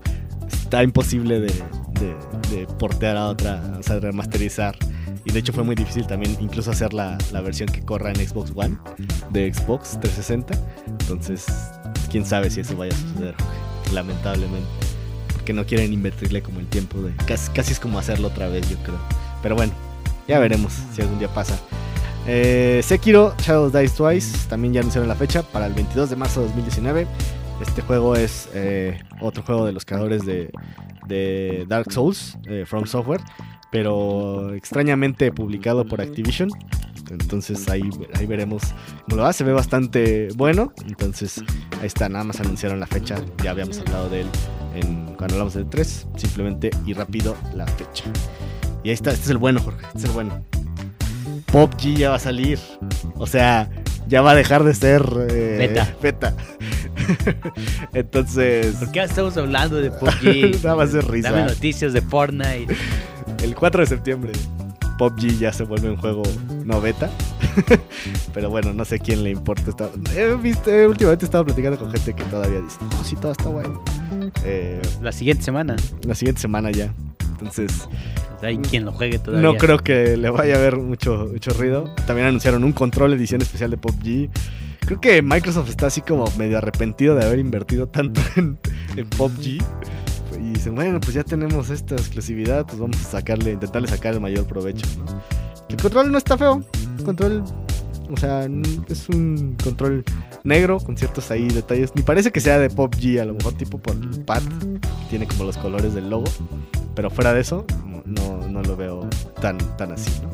está 0.50 0.82
imposible 0.82 1.40
de, 1.40 1.46
de- 2.00 2.56
de 2.56 2.66
portear 2.78 3.16
a 3.16 3.26
otra, 3.28 3.62
o 3.78 3.82
sea, 3.82 3.98
remasterizar. 4.00 4.76
Y 5.24 5.32
de 5.32 5.40
hecho 5.40 5.52
fue 5.52 5.64
muy 5.64 5.74
difícil 5.74 6.06
también 6.06 6.36
incluso 6.40 6.70
hacer 6.70 6.92
la, 6.94 7.18
la 7.32 7.40
versión 7.40 7.68
que 7.68 7.80
corra 7.82 8.10
en 8.10 8.16
Xbox 8.16 8.52
One 8.54 8.76
de 9.30 9.52
Xbox 9.52 9.98
360. 10.00 10.54
Entonces, 11.00 11.44
quién 12.10 12.24
sabe 12.24 12.48
si 12.48 12.60
eso 12.60 12.76
vaya 12.76 12.94
a 12.94 12.96
suceder, 12.96 13.34
lamentablemente 13.92 14.66
que 15.46 15.54
no 15.54 15.64
quieren 15.64 15.94
invertirle 15.94 16.42
como 16.42 16.60
el 16.60 16.66
tiempo 16.66 17.00
de... 17.00 17.14
Casi, 17.24 17.50
casi 17.52 17.72
es 17.72 17.80
como 17.80 17.98
hacerlo 17.98 18.28
otra 18.28 18.48
vez, 18.48 18.68
yo 18.68 18.76
creo. 18.82 18.98
Pero 19.42 19.54
bueno, 19.54 19.72
ya 20.28 20.38
veremos 20.38 20.74
si 20.92 21.00
algún 21.00 21.18
día 21.18 21.28
pasa. 21.28 21.58
Eh, 22.26 22.80
Sekiro 22.82 23.34
Shadows 23.38 23.72
Dice 23.72 23.96
Twice 23.96 24.48
también 24.48 24.74
ya 24.74 24.80
anunciaron 24.80 25.08
la 25.08 25.14
fecha 25.14 25.42
para 25.42 25.66
el 25.66 25.74
22 25.74 26.10
de 26.10 26.16
marzo 26.16 26.40
de 26.40 26.46
2019. 26.48 27.06
Este 27.62 27.80
juego 27.80 28.16
es 28.16 28.48
eh, 28.52 28.98
otro 29.20 29.42
juego 29.42 29.64
de 29.64 29.72
los 29.72 29.84
creadores 29.84 30.26
de, 30.26 30.50
de 31.06 31.64
Dark 31.68 31.90
Souls, 31.92 32.36
eh, 32.46 32.64
From 32.66 32.84
Software, 32.84 33.20
pero 33.70 34.52
extrañamente 34.54 35.32
publicado 35.32 35.86
por 35.86 36.00
Activision. 36.00 36.50
Entonces 37.08 37.68
ahí, 37.68 37.88
ahí 38.14 38.26
veremos 38.26 38.62
cómo 39.04 39.18
lo 39.18 39.22
va. 39.22 39.32
Se 39.32 39.44
ve 39.44 39.52
bastante 39.52 40.28
bueno. 40.34 40.72
Entonces 40.88 41.40
ahí 41.80 41.86
está, 41.86 42.08
nada 42.08 42.24
más 42.24 42.40
anunciaron 42.40 42.80
la 42.80 42.88
fecha. 42.88 43.16
Ya 43.42 43.52
habíamos 43.52 43.78
hablado 43.78 44.10
de 44.10 44.22
él 44.22 44.26
en, 44.76 45.14
cuando 45.16 45.34
hablamos 45.34 45.54
del 45.54 45.68
3. 45.68 46.06
Simplemente 46.16 46.70
y 46.84 46.92
rápido 46.92 47.36
la 47.54 47.66
fecha. 47.66 48.04
Y 48.84 48.88
ahí 48.90 48.94
está, 48.94 49.10
este 49.10 49.24
es 49.24 49.30
el 49.30 49.38
bueno, 49.38 49.60
Jorge. 49.60 49.84
Este 49.86 49.98
es 49.98 50.04
el 50.04 50.10
bueno. 50.12 50.44
PUBG 51.46 51.96
ya 51.96 52.10
va 52.10 52.16
a 52.16 52.20
salir. 52.20 52.58
O 53.16 53.26
sea, 53.26 53.68
ya 54.08 54.22
va 54.22 54.32
a 54.32 54.34
dejar 54.34 54.62
de 54.64 54.74
ser 54.74 55.02
eh, 55.30 55.56
Beta. 55.58 55.94
beta. 56.02 56.34
Entonces, 57.92 58.76
¿Por 58.76 58.92
qué 58.92 59.02
estamos 59.02 59.36
hablando 59.36 59.76
de 59.76 59.90
PUBG? 59.90 60.62
Nada 60.64 60.76
más 60.76 60.92
de 60.92 61.00
risa. 61.00 61.30
Dame 61.30 61.44
noticias 61.44 61.92
de 61.92 62.02
Fortnite. 62.02 62.76
el 63.42 63.54
4 63.54 63.80
de 63.80 63.86
septiembre, 63.86 64.32
PUBG 64.98 65.38
ya 65.38 65.52
se 65.52 65.64
vuelve 65.64 65.90
un 65.90 65.96
juego 65.96 66.22
no 66.64 66.80
beta. 66.80 67.10
Pero 68.34 68.50
bueno, 68.50 68.72
no 68.72 68.84
sé 68.84 68.98
quién 68.98 69.22
le 69.24 69.30
importa. 69.30 69.70
Está- 69.70 69.90
He 70.14 70.34
visto, 70.36 70.70
he 70.70 70.86
últimamente 70.86 71.24
he 71.24 71.26
estado 71.26 71.44
platicando 71.44 71.78
con 71.78 71.90
gente 71.90 72.14
que 72.14 72.24
todavía 72.24 72.60
dice, 72.60 72.78
no, 72.90 73.04
sí, 73.04 73.16
todo 73.16 73.32
está 73.32 73.48
bueno. 73.48 73.82
Eh, 74.44 74.80
La 75.00 75.12
siguiente 75.12 75.42
semana. 75.44 75.76
la 76.02 76.14
siguiente 76.14 76.40
semana 76.40 76.70
ya. 76.70 76.92
Entonces, 77.32 77.70
sea, 78.40 78.48
hay 78.48 78.58
quien 78.58 78.84
lo 78.84 78.92
juegue 78.92 79.18
todavía. 79.18 79.42
no 79.50 79.56
creo 79.56 79.78
que 79.78 80.16
le 80.16 80.30
vaya 80.30 80.54
a 80.54 80.58
haber 80.58 80.76
mucho, 80.76 81.28
mucho 81.32 81.50
ruido. 81.52 81.94
También 82.06 82.28
anunciaron 82.28 82.64
un 82.64 82.72
control 82.72 83.12
edición 83.12 83.42
especial 83.42 83.70
de 83.70 83.76
PUBG. 83.76 84.30
Creo 84.80 85.00
que 85.00 85.20
Microsoft 85.20 85.68
está 85.68 85.88
así 85.88 86.00
como 86.00 86.30
medio 86.38 86.58
arrepentido 86.58 87.14
de 87.16 87.24
haber 87.26 87.38
invertido 87.40 87.88
tanto 87.88 88.20
en, 88.36 88.58
en 88.96 89.06
PUBG. 89.08 89.58
Y 90.38 90.52
dicen, 90.54 90.74
bueno, 90.74 91.00
pues 91.00 91.14
ya 91.14 91.24
tenemos 91.24 91.70
esta 91.70 91.94
exclusividad, 91.94 92.66
pues 92.66 92.78
vamos 92.78 92.96
a 93.00 93.10
sacarle, 93.10 93.52
intentarle 93.52 93.88
sacar 93.88 94.14
el 94.14 94.20
mayor 94.20 94.44
provecho. 94.46 94.86
¿no? 94.98 95.04
El 95.68 95.76
control 95.76 96.12
no 96.12 96.18
está 96.18 96.36
feo. 96.38 96.62
El 96.98 97.04
control, 97.04 97.44
o 98.12 98.16
sea, 98.16 98.48
es 98.88 99.08
un 99.08 99.56
control 99.62 100.04
negro 100.44 100.78
con 100.78 100.96
ciertos 100.96 101.30
ahí 101.30 101.48
detalles. 101.48 101.92
Ni 101.94 102.02
parece 102.02 102.30
que 102.30 102.40
sea 102.40 102.58
de 102.58 102.70
PUBG, 102.70 103.20
a 103.20 103.24
lo 103.24 103.34
mejor 103.34 103.54
tipo 103.54 103.78
por 103.78 103.94
el 103.96 104.08
pad. 104.24 104.42
Tiene 105.10 105.26
como 105.26 105.44
los 105.44 105.56
colores 105.56 105.94
del 105.94 106.08
logo. 106.10 106.24
Pero 106.94 107.10
fuera 107.10 107.32
de 107.34 107.40
eso, 107.40 107.64
no, 108.06 108.46
no 108.48 108.62
lo 108.62 108.76
veo 108.76 109.06
tan, 109.40 109.58
tan 109.76 109.92
así, 109.92 110.10
¿no? 110.22 110.30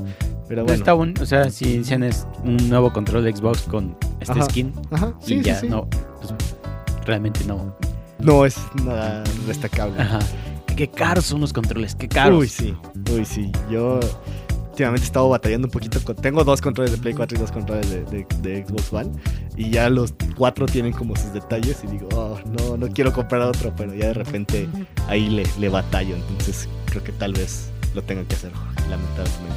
Pero 0.48 0.60
No 0.62 0.66
bueno. 0.66 0.78
está 0.78 0.94
un- 0.94 1.14
o 1.20 1.26
sea, 1.26 1.50
si 1.50 1.78
dicen 1.78 2.02
es 2.04 2.26
un 2.44 2.68
nuevo 2.68 2.92
control 2.92 3.24
de 3.24 3.34
Xbox 3.34 3.62
con 3.62 3.96
este 4.20 4.32
Ajá. 4.38 4.44
skin 4.44 4.72
Ajá, 4.90 5.14
sí, 5.20 5.34
y 5.34 5.38
sí, 5.38 5.44
ya 5.44 5.58
sí. 5.60 5.68
no, 5.68 5.88
pues, 5.88 6.34
realmente 7.06 7.44
no. 7.46 7.74
No 8.22 8.44
es 8.46 8.56
nada 8.84 9.22
destacable. 9.46 10.00
Ajá. 10.00 10.18
Qué 10.76 10.88
caros 10.88 11.26
son 11.26 11.40
los 11.40 11.52
controles, 11.52 11.94
qué 11.94 12.08
caros. 12.08 12.38
Uy, 12.40 12.48
sí, 12.48 12.74
uy, 13.14 13.24
sí. 13.24 13.52
Yo 13.70 14.00
últimamente 14.70 15.04
he 15.04 15.06
estado 15.06 15.28
batallando 15.28 15.66
un 15.66 15.70
poquito. 15.72 16.00
Con, 16.02 16.16
tengo 16.16 16.44
dos 16.44 16.60
controles 16.62 16.92
de 16.92 16.98
Play 16.98 17.12
4 17.14 17.36
y 17.36 17.40
dos 17.40 17.52
controles 17.52 17.90
de, 17.90 18.04
de- 18.04 18.26
de 18.40 18.64
Xbox 18.66 18.92
One. 18.92 19.10
Y 19.56 19.70
ya 19.70 19.90
los 19.90 20.14
cuatro 20.36 20.64
tienen 20.66 20.92
como 20.92 21.14
sus 21.14 21.32
detalles. 21.34 21.82
Y 21.84 21.88
digo, 21.88 22.08
oh, 22.14 22.38
no, 22.46 22.76
no 22.78 22.88
quiero 22.88 23.12
comprar 23.12 23.42
otro. 23.42 23.72
Pero 23.76 23.92
ya 23.94 24.06
de 24.06 24.14
repente 24.14 24.66
ahí 25.08 25.28
le, 25.28 25.44
le 25.58 25.68
batallo. 25.68 26.16
Entonces 26.16 26.68
creo 26.86 27.04
que 27.04 27.12
tal 27.12 27.34
vez 27.34 27.70
lo 27.94 28.02
tenga 28.02 28.24
que 28.24 28.34
hacer, 28.34 28.50
lamentablemente. 28.88 29.52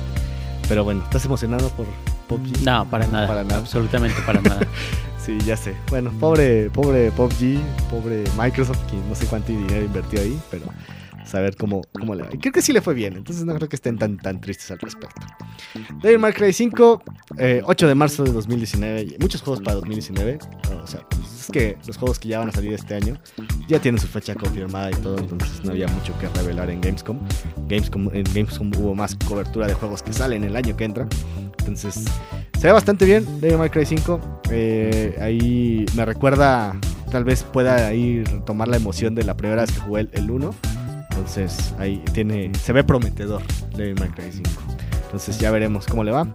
Pero 0.68 0.84
bueno, 0.84 1.02
¿estás 1.04 1.24
emocionado 1.26 1.70
por 1.70 1.86
PUBG? 2.28 2.64
No, 2.66 2.90
para 2.90 3.08
nada, 3.08 3.28
Para 3.28 3.44
nada. 3.44 3.58
absolutamente 3.60 4.20
para 4.26 4.42
nada. 4.42 4.60
Sí, 5.26 5.40
ya 5.44 5.58
sé. 5.58 5.74
Bueno, 5.90 6.12
pobre, 6.20 6.70
pobre 6.70 7.10
PUBG, 7.12 7.60
pobre 7.90 8.24
Microsoft, 8.38 8.86
que 8.92 8.96
no 9.10 9.16
sé 9.16 9.26
cuánto 9.26 9.48
dinero 9.48 9.84
invirtió 9.84 10.22
ahí, 10.22 10.40
pero 10.52 10.66
saber 11.26 11.56
cómo, 11.56 11.82
cómo 11.92 12.14
le 12.14 12.22
va. 12.22 12.30
Creo 12.30 12.54
que 12.54 12.62
sí 12.62 12.72
le 12.72 12.80
fue 12.80 12.94
bien, 12.94 13.18
entonces 13.18 13.44
no 13.44 13.56
creo 13.56 13.68
que 13.68 13.76
estén 13.76 13.98
tan, 13.98 14.18
tan 14.18 14.40
tristes 14.40 14.70
al 14.70 14.78
respecto. 14.78 15.26
Devil 16.04 16.20
May 16.20 16.32
Cry 16.32 16.54
5, 16.54 17.04
eh, 17.40 17.62
8 17.66 17.88
de 17.88 17.96
marzo 17.96 18.24
de 18.24 18.32
2019, 18.32 19.02
y 19.02 19.18
muchos 19.20 19.42
juegos 19.42 19.64
para 19.64 19.78
2019, 19.78 20.38
o 20.84 20.86
sea, 20.86 21.02
pues 21.10 21.42
es 21.42 21.48
que 21.52 21.78
los 21.88 21.98
juegos 21.98 22.20
que 22.20 22.28
ya 22.28 22.40
van 22.40 22.50
a 22.50 22.52
salir 22.52 22.74
este 22.74 22.94
año 22.94 23.18
ya 23.68 23.80
tienen 23.80 24.00
su 24.00 24.08
fecha 24.08 24.36
confirmada 24.36 24.92
y 24.92 24.96
todo, 24.96 25.18
entonces 25.18 25.64
no 25.64 25.72
había 25.72 25.88
mucho 25.88 26.14
que 26.20 26.30
revelar 26.30 26.70
en 26.70 26.82
Gamescom. 26.82 27.20
Gamescom 27.68 28.10
en 28.14 28.24
Gamescom 28.26 28.72
hubo 28.78 28.94
más 28.94 29.16
cobertura 29.28 29.66
de 29.66 29.74
juegos 29.74 30.04
que 30.04 30.14
salen 30.14 30.44
el 30.44 30.56
año 30.56 30.78
que 30.78 30.84
entra, 30.84 31.08
entonces 31.58 32.06
se 32.66 32.70
ve 32.70 32.74
bastante 32.74 33.06
bien, 33.06 33.24
Devil 33.42 33.60
May 33.60 33.70
Cry 33.70 33.86
5. 33.86 34.42
Eh, 34.50 35.16
ahí 35.22 35.86
me 35.96 36.04
recuerda, 36.04 36.76
tal 37.12 37.24
vez 37.24 37.44
pueda 37.44 37.76
ahí 37.86 38.24
tomar 38.44 38.68
la 38.68 38.78
emoción 38.78 39.14
de 39.14 39.24
la 39.24 39.38
primera 39.38 39.62
vez 39.62 39.72
que 39.72 39.82
jugué 39.82 40.02
el, 40.02 40.10
el 40.14 40.32
1. 40.32 40.56
Entonces 41.12 41.76
ahí 41.78 42.02
tiene, 42.14 42.52
se 42.60 42.74
ve 42.74 42.84
prometedor 42.84 43.44
Devil 43.78 43.94
May 44.00 44.10
Cry 44.10 44.32
5. 44.32 44.50
Entonces 45.06 45.38
ya 45.38 45.52
veremos 45.52 45.86
cómo 45.86 46.04
le 46.04 46.10
va. 46.12 46.28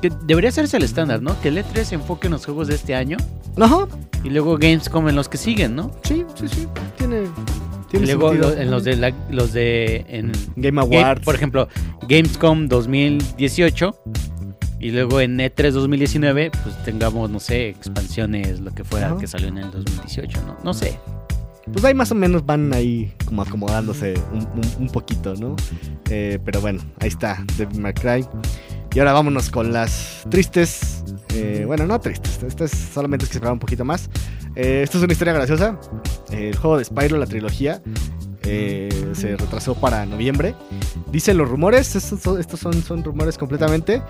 Que 0.00 0.10
debería 0.24 0.52
serse 0.52 0.78
el 0.78 0.84
estándar, 0.84 1.20
¿no? 1.20 1.38
Que 1.42 1.48
el 1.48 1.58
E3 1.58 1.84
se 1.84 1.94
enfoque 1.96 2.28
en 2.28 2.32
los 2.32 2.46
juegos 2.46 2.68
de 2.68 2.74
este 2.76 2.94
año 2.94 3.18
Ajá, 3.60 3.88
y 4.24 4.30
luego 4.30 4.56
Gamescom 4.56 5.06
en 5.10 5.16
los 5.16 5.28
que 5.28 5.36
siguen, 5.36 5.76
¿no? 5.76 5.90
sí, 6.02 6.24
sí, 6.34 6.48
sí. 6.48 6.66
Tiene, 6.96 7.24
Y 7.24 7.90
tiene 7.90 8.06
luego 8.06 8.30
sentido. 8.30 8.54
lo- 8.54 8.56
en 8.62 8.70
los 8.70 8.84
de 8.84 8.96
la- 8.96 9.12
los 9.30 9.52
de 9.52 10.06
en 10.08 10.32
Game 10.56 10.80
Game- 10.80 10.80
Awards. 10.80 11.22
por 11.26 11.34
ejemplo, 11.34 11.68
Gamescom 12.08 12.68
2018 12.68 13.94
y 14.80 14.90
luego 14.90 15.20
en 15.20 15.38
E 15.40 15.54
E3 15.54 15.70
2019 15.72 16.50
pues 16.62 16.84
tengamos 16.84 17.30
no 17.30 17.38
sé, 17.40 17.68
expansiones, 17.68 18.60
lo 18.60 18.72
que 18.72 18.82
fuera 18.84 19.16
que 19.18 19.26
salió 19.26 19.48
en 19.48 19.58
el 19.58 19.70
2018, 19.70 20.40
¿no? 20.46 20.56
No 20.64 20.74
sé. 20.74 20.98
Pues 21.72 21.84
ahí 21.84 21.94
más 21.94 22.10
o 22.10 22.14
menos 22.14 22.44
van 22.44 22.72
ahí 22.72 23.12
como 23.26 23.42
acomodándose 23.42 24.14
un, 24.32 24.38
un- 24.40 24.74
un 24.80 24.88
poquito, 24.88 25.34
¿no? 25.36 25.54
Eh, 26.08 26.38
pero 26.44 26.60
bueno, 26.60 26.80
ahí 26.98 27.08
está, 27.08 27.44
Devil 27.56 27.80
May 27.80 27.92
Cry. 27.94 28.26
Y 28.92 28.98
ahora 28.98 29.12
vámonos 29.12 29.50
con 29.50 29.72
las 29.72 30.24
tristes. 30.30 31.04
eh, 31.34 31.62
bueno, 31.66 31.86
no 31.86 32.00
tristes, 32.00 32.42
esta 32.42 32.64
es 32.64 32.72
solamente 32.72 33.24
es 33.24 33.30
que 33.30 33.36
esperaba 33.36 33.52
un 33.52 33.60
poquito 33.60 33.84
más. 33.84 34.10
Eh, 34.56 34.80
esto 34.82 34.98
es 34.98 35.04
una 35.04 35.12
historia 35.12 35.32
graciosa. 35.32 35.78
El 36.32 36.56
juego 36.56 36.76
de 36.78 36.84
Spyro, 36.84 37.16
la 37.18 37.26
trilogía, 37.26 37.80
eh, 38.42 38.88
se 39.14 39.36
retrasó 39.36 39.74
para 39.74 40.06
noviembre. 40.06 40.54
Dicen 41.10 41.36
los 41.36 41.48
rumores, 41.48 41.94
estos 41.94 42.20
son, 42.20 42.40
estos 42.40 42.60
son, 42.60 42.82
son 42.82 43.04
rumores 43.04 43.36
completamente, 43.36 44.02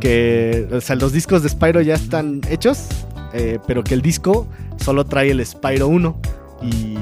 que 0.00 0.68
o 0.72 0.80
sea, 0.80 0.96
los 0.96 1.12
discos 1.12 1.42
de 1.42 1.48
Spyro 1.48 1.80
ya 1.80 1.94
están 1.94 2.40
hechos, 2.48 2.86
eh, 3.32 3.58
pero 3.66 3.82
que 3.82 3.94
el 3.94 4.02
disco 4.02 4.46
solo 4.76 5.04
trae 5.04 5.30
el 5.30 5.44
Spyro 5.44 5.88
1 5.88 6.20
y 6.62 6.96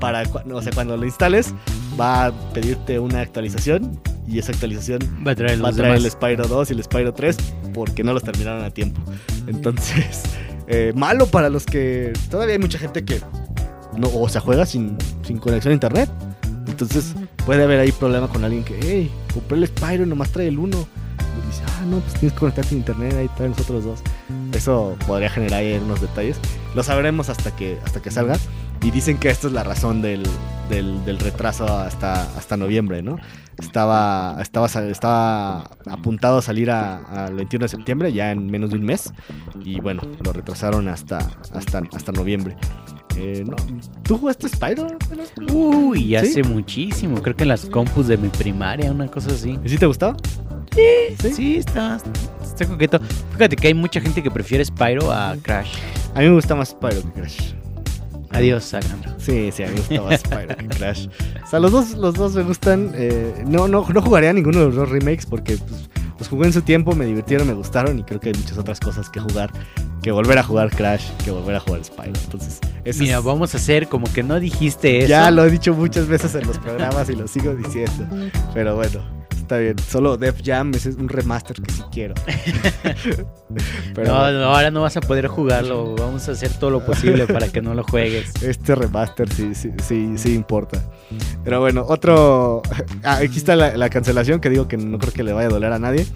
para 0.00 0.22
o 0.52 0.62
sea, 0.62 0.72
cuando 0.72 0.96
lo 0.96 1.04
instales 1.04 1.54
va 2.00 2.26
a 2.26 2.32
pedirte 2.52 2.98
una 2.98 3.20
actualización 3.20 4.00
y 4.26 4.38
esa 4.38 4.52
actualización 4.52 5.00
Va 5.26 5.32
a 5.32 5.34
traer 5.34 5.62
va 5.62 5.68
a 5.68 5.70
los 5.70 5.76
traer 5.76 5.96
el. 5.96 6.10
Spyro 6.10 6.48
2 6.48 6.70
y 6.70 6.74
el 6.74 6.82
Spyro 6.82 7.14
3 7.14 7.36
porque 7.74 8.02
no 8.02 8.12
los 8.12 8.22
terminaron 8.22 8.64
a 8.64 8.70
tiempo. 8.70 9.00
Entonces, 9.46 10.22
eh, 10.66 10.92
malo 10.94 11.26
para 11.26 11.48
los 11.48 11.66
que 11.66 12.12
todavía 12.30 12.54
hay 12.54 12.58
mucha 12.58 12.78
gente 12.78 13.04
que 13.04 13.20
o 14.14 14.28
sea, 14.28 14.40
juega 14.40 14.66
sin, 14.66 14.96
sin 15.22 15.38
conexión 15.38 15.72
a 15.72 15.74
internet. 15.74 16.10
Entonces, 16.66 17.14
puede 17.44 17.64
haber 17.64 17.80
ahí 17.80 17.92
problema 17.92 18.28
con 18.28 18.44
alguien 18.44 18.64
que, 18.64 18.78
hey, 18.80 19.10
compré 19.32 19.58
el 19.58 19.66
Spyro 19.66 20.04
y 20.04 20.06
nomás 20.06 20.30
trae 20.30 20.48
el 20.48 20.58
1. 20.58 20.76
Y 20.76 21.46
dice, 21.46 21.62
ah, 21.66 21.84
no, 21.86 21.98
pues 21.98 22.14
tienes 22.14 22.32
que 22.32 22.38
conectarte 22.38 22.74
a 22.74 22.78
internet, 22.78 23.14
ahí 23.14 23.28
traen 23.36 23.52
los 23.52 23.60
otros 23.60 23.84
dos. 23.84 24.00
Eso 24.52 24.96
podría 25.06 25.30
generar 25.30 25.60
ahí 25.60 25.80
unos 25.82 26.00
detalles. 26.00 26.38
Lo 26.74 26.82
sabremos 26.82 27.28
hasta 27.28 27.54
que, 27.54 27.78
hasta 27.84 28.00
que 28.00 28.10
salga. 28.10 28.36
Y 28.82 28.90
dicen 28.90 29.16
que 29.18 29.30
esta 29.30 29.46
es 29.46 29.52
la 29.52 29.62
razón 29.62 30.02
del, 30.02 30.24
del, 30.68 31.18
retraso 31.20 31.66
hasta, 31.66 32.22
hasta 32.36 32.56
noviembre, 32.56 33.00
¿no? 33.00 33.16
Estaba, 33.56 34.38
estaba, 34.40 34.66
estaba 34.66 35.70
apuntado 35.88 36.38
a 36.38 36.42
salir 36.42 36.68
al 36.70 37.34
21 37.34 37.64
de 37.64 37.68
septiembre, 37.68 38.12
ya 38.12 38.32
en 38.32 38.50
menos 38.50 38.70
de 38.70 38.76
un 38.76 38.84
mes. 38.84 39.12
Y 39.64 39.78
bueno, 39.80 40.02
lo 40.24 40.32
retrasaron 40.32 40.88
hasta, 40.88 41.18
hasta, 41.54 41.82
hasta 41.94 42.12
noviembre. 42.12 42.56
Eh, 43.16 43.44
no, 43.46 43.56
¿Tú 44.02 44.18
jugaste 44.18 44.48
Spyro? 44.48 44.88
Uy, 45.52 45.98
¿Sí? 46.06 46.16
hace 46.16 46.42
muchísimo. 46.42 47.20
Creo 47.22 47.36
que 47.36 47.42
en 47.44 47.48
las 47.48 47.66
compus 47.66 48.06
de 48.08 48.16
mi 48.16 48.28
primaria, 48.28 48.90
una 48.90 49.06
cosa 49.08 49.30
así. 49.30 49.58
¿Y 49.64 49.68
sí 49.68 49.76
te 49.78 49.86
gustó? 49.86 50.16
Sí, 51.34 51.56
está, 51.56 51.98
está 52.42 52.66
coqueto. 52.66 52.98
Fíjate 53.32 53.56
que 53.56 53.68
hay 53.68 53.74
mucha 53.74 54.00
gente 54.00 54.22
que 54.22 54.30
prefiere 54.30 54.64
Spyro 54.64 55.12
a 55.12 55.36
Crash. 55.42 55.74
A 56.14 56.20
mí 56.20 56.26
me 56.26 56.34
gusta 56.34 56.54
más 56.54 56.70
Spyro 56.70 57.02
que 57.02 57.20
Crash. 57.20 57.52
Adiós, 58.30 58.72
Alejandro. 58.72 59.10
Sí, 59.18 59.50
sí, 59.52 59.62
a 59.62 59.66
mí 59.68 59.74
me 59.74 59.98
gusta 59.98 60.02
más 60.02 60.20
Spyro 60.20 60.56
que 60.56 60.68
Crash. 60.68 61.08
O 61.44 61.46
sea, 61.46 61.60
los 61.60 61.70
dos, 61.72 61.90
los 61.96 62.14
dos 62.14 62.34
me 62.34 62.42
gustan. 62.42 62.90
eh, 62.94 63.44
no, 63.46 63.68
no, 63.68 63.86
no 63.86 64.02
jugaría 64.02 64.32
ninguno 64.32 64.60
de 64.60 64.64
los 64.66 64.74
dos 64.74 64.88
remakes 64.88 65.26
porque 65.26 65.58
pues, 65.58 65.90
los 66.22 66.28
jugué 66.28 66.46
en 66.46 66.52
su 66.52 66.62
tiempo, 66.62 66.94
me 66.94 67.04
divirtieron, 67.04 67.46
me 67.48 67.52
gustaron 67.54 67.98
y 67.98 68.04
creo 68.04 68.20
que 68.20 68.28
hay 68.28 68.34
muchas 68.34 68.56
otras 68.56 68.78
cosas 68.78 69.10
que 69.10 69.18
jugar. 69.20 69.50
Que 70.02 70.10
volver 70.12 70.38
a 70.38 70.42
jugar 70.42 70.70
Crash, 70.70 71.10
que 71.24 71.30
volver 71.30 71.54
a 71.56 71.60
jugar 71.60 71.84
Spyro. 71.84 72.12
Entonces, 72.24 72.58
eso 72.84 73.02
Mira, 73.02 73.18
es- 73.18 73.24
vamos 73.24 73.54
a 73.54 73.56
hacer 73.56 73.88
como 73.88 74.12
que 74.12 74.22
no 74.22 74.38
dijiste 74.40 74.98
eso. 74.98 75.08
ya 75.08 75.30
lo 75.30 75.44
he 75.44 75.50
dicho 75.50 75.74
muchas 75.74 76.06
veces 76.08 76.34
en 76.34 76.46
los 76.46 76.58
programas 76.58 77.08
y 77.08 77.14
lo 77.16 77.26
sigo 77.28 77.54
diciendo. 77.54 78.06
Pero 78.54 78.74
bueno, 78.76 79.00
está 79.42 79.58
bien. 79.58 79.78
Solo 79.78 80.16
Def 80.16 80.40
Jam 80.42 80.72
ese 80.74 80.90
es 80.90 80.96
un 80.96 81.08
remaster 81.08 81.60
que 81.60 81.72
sí 81.72 81.82
quiero. 81.92 82.14
Pero 83.94 84.08
no, 84.08 84.44
ahora 84.44 84.70
no 84.70 84.82
vas 84.82 84.96
a 84.96 85.00
poder 85.00 85.26
jugarlo. 85.26 85.94
Vamos 85.96 86.28
a 86.28 86.32
hacer 86.32 86.50
todo 86.54 86.70
lo 86.70 86.84
posible 86.84 87.26
para 87.26 87.48
que 87.48 87.60
no 87.60 87.74
lo 87.74 87.84
juegues. 87.84 88.32
Este 88.42 88.74
remaster 88.74 89.32
sí, 89.32 89.54
sí, 89.54 89.70
sí, 89.82 90.14
sí 90.16 90.34
importa. 90.34 90.82
Pero 91.44 91.60
bueno, 91.60 91.84
otro. 91.88 92.62
Ah, 93.04 93.16
aquí 93.16 93.38
está 93.38 93.56
la, 93.56 93.76
la 93.76 93.90
cancelación 93.90 94.40
que 94.40 94.48
digo 94.48 94.68
que 94.68 94.76
no 94.76 94.98
creo 94.98 95.12
que 95.12 95.24
le 95.24 95.32
vaya 95.32 95.48
a 95.48 95.50
doler 95.50 95.72
a 95.72 95.78
nadie. 95.78 96.06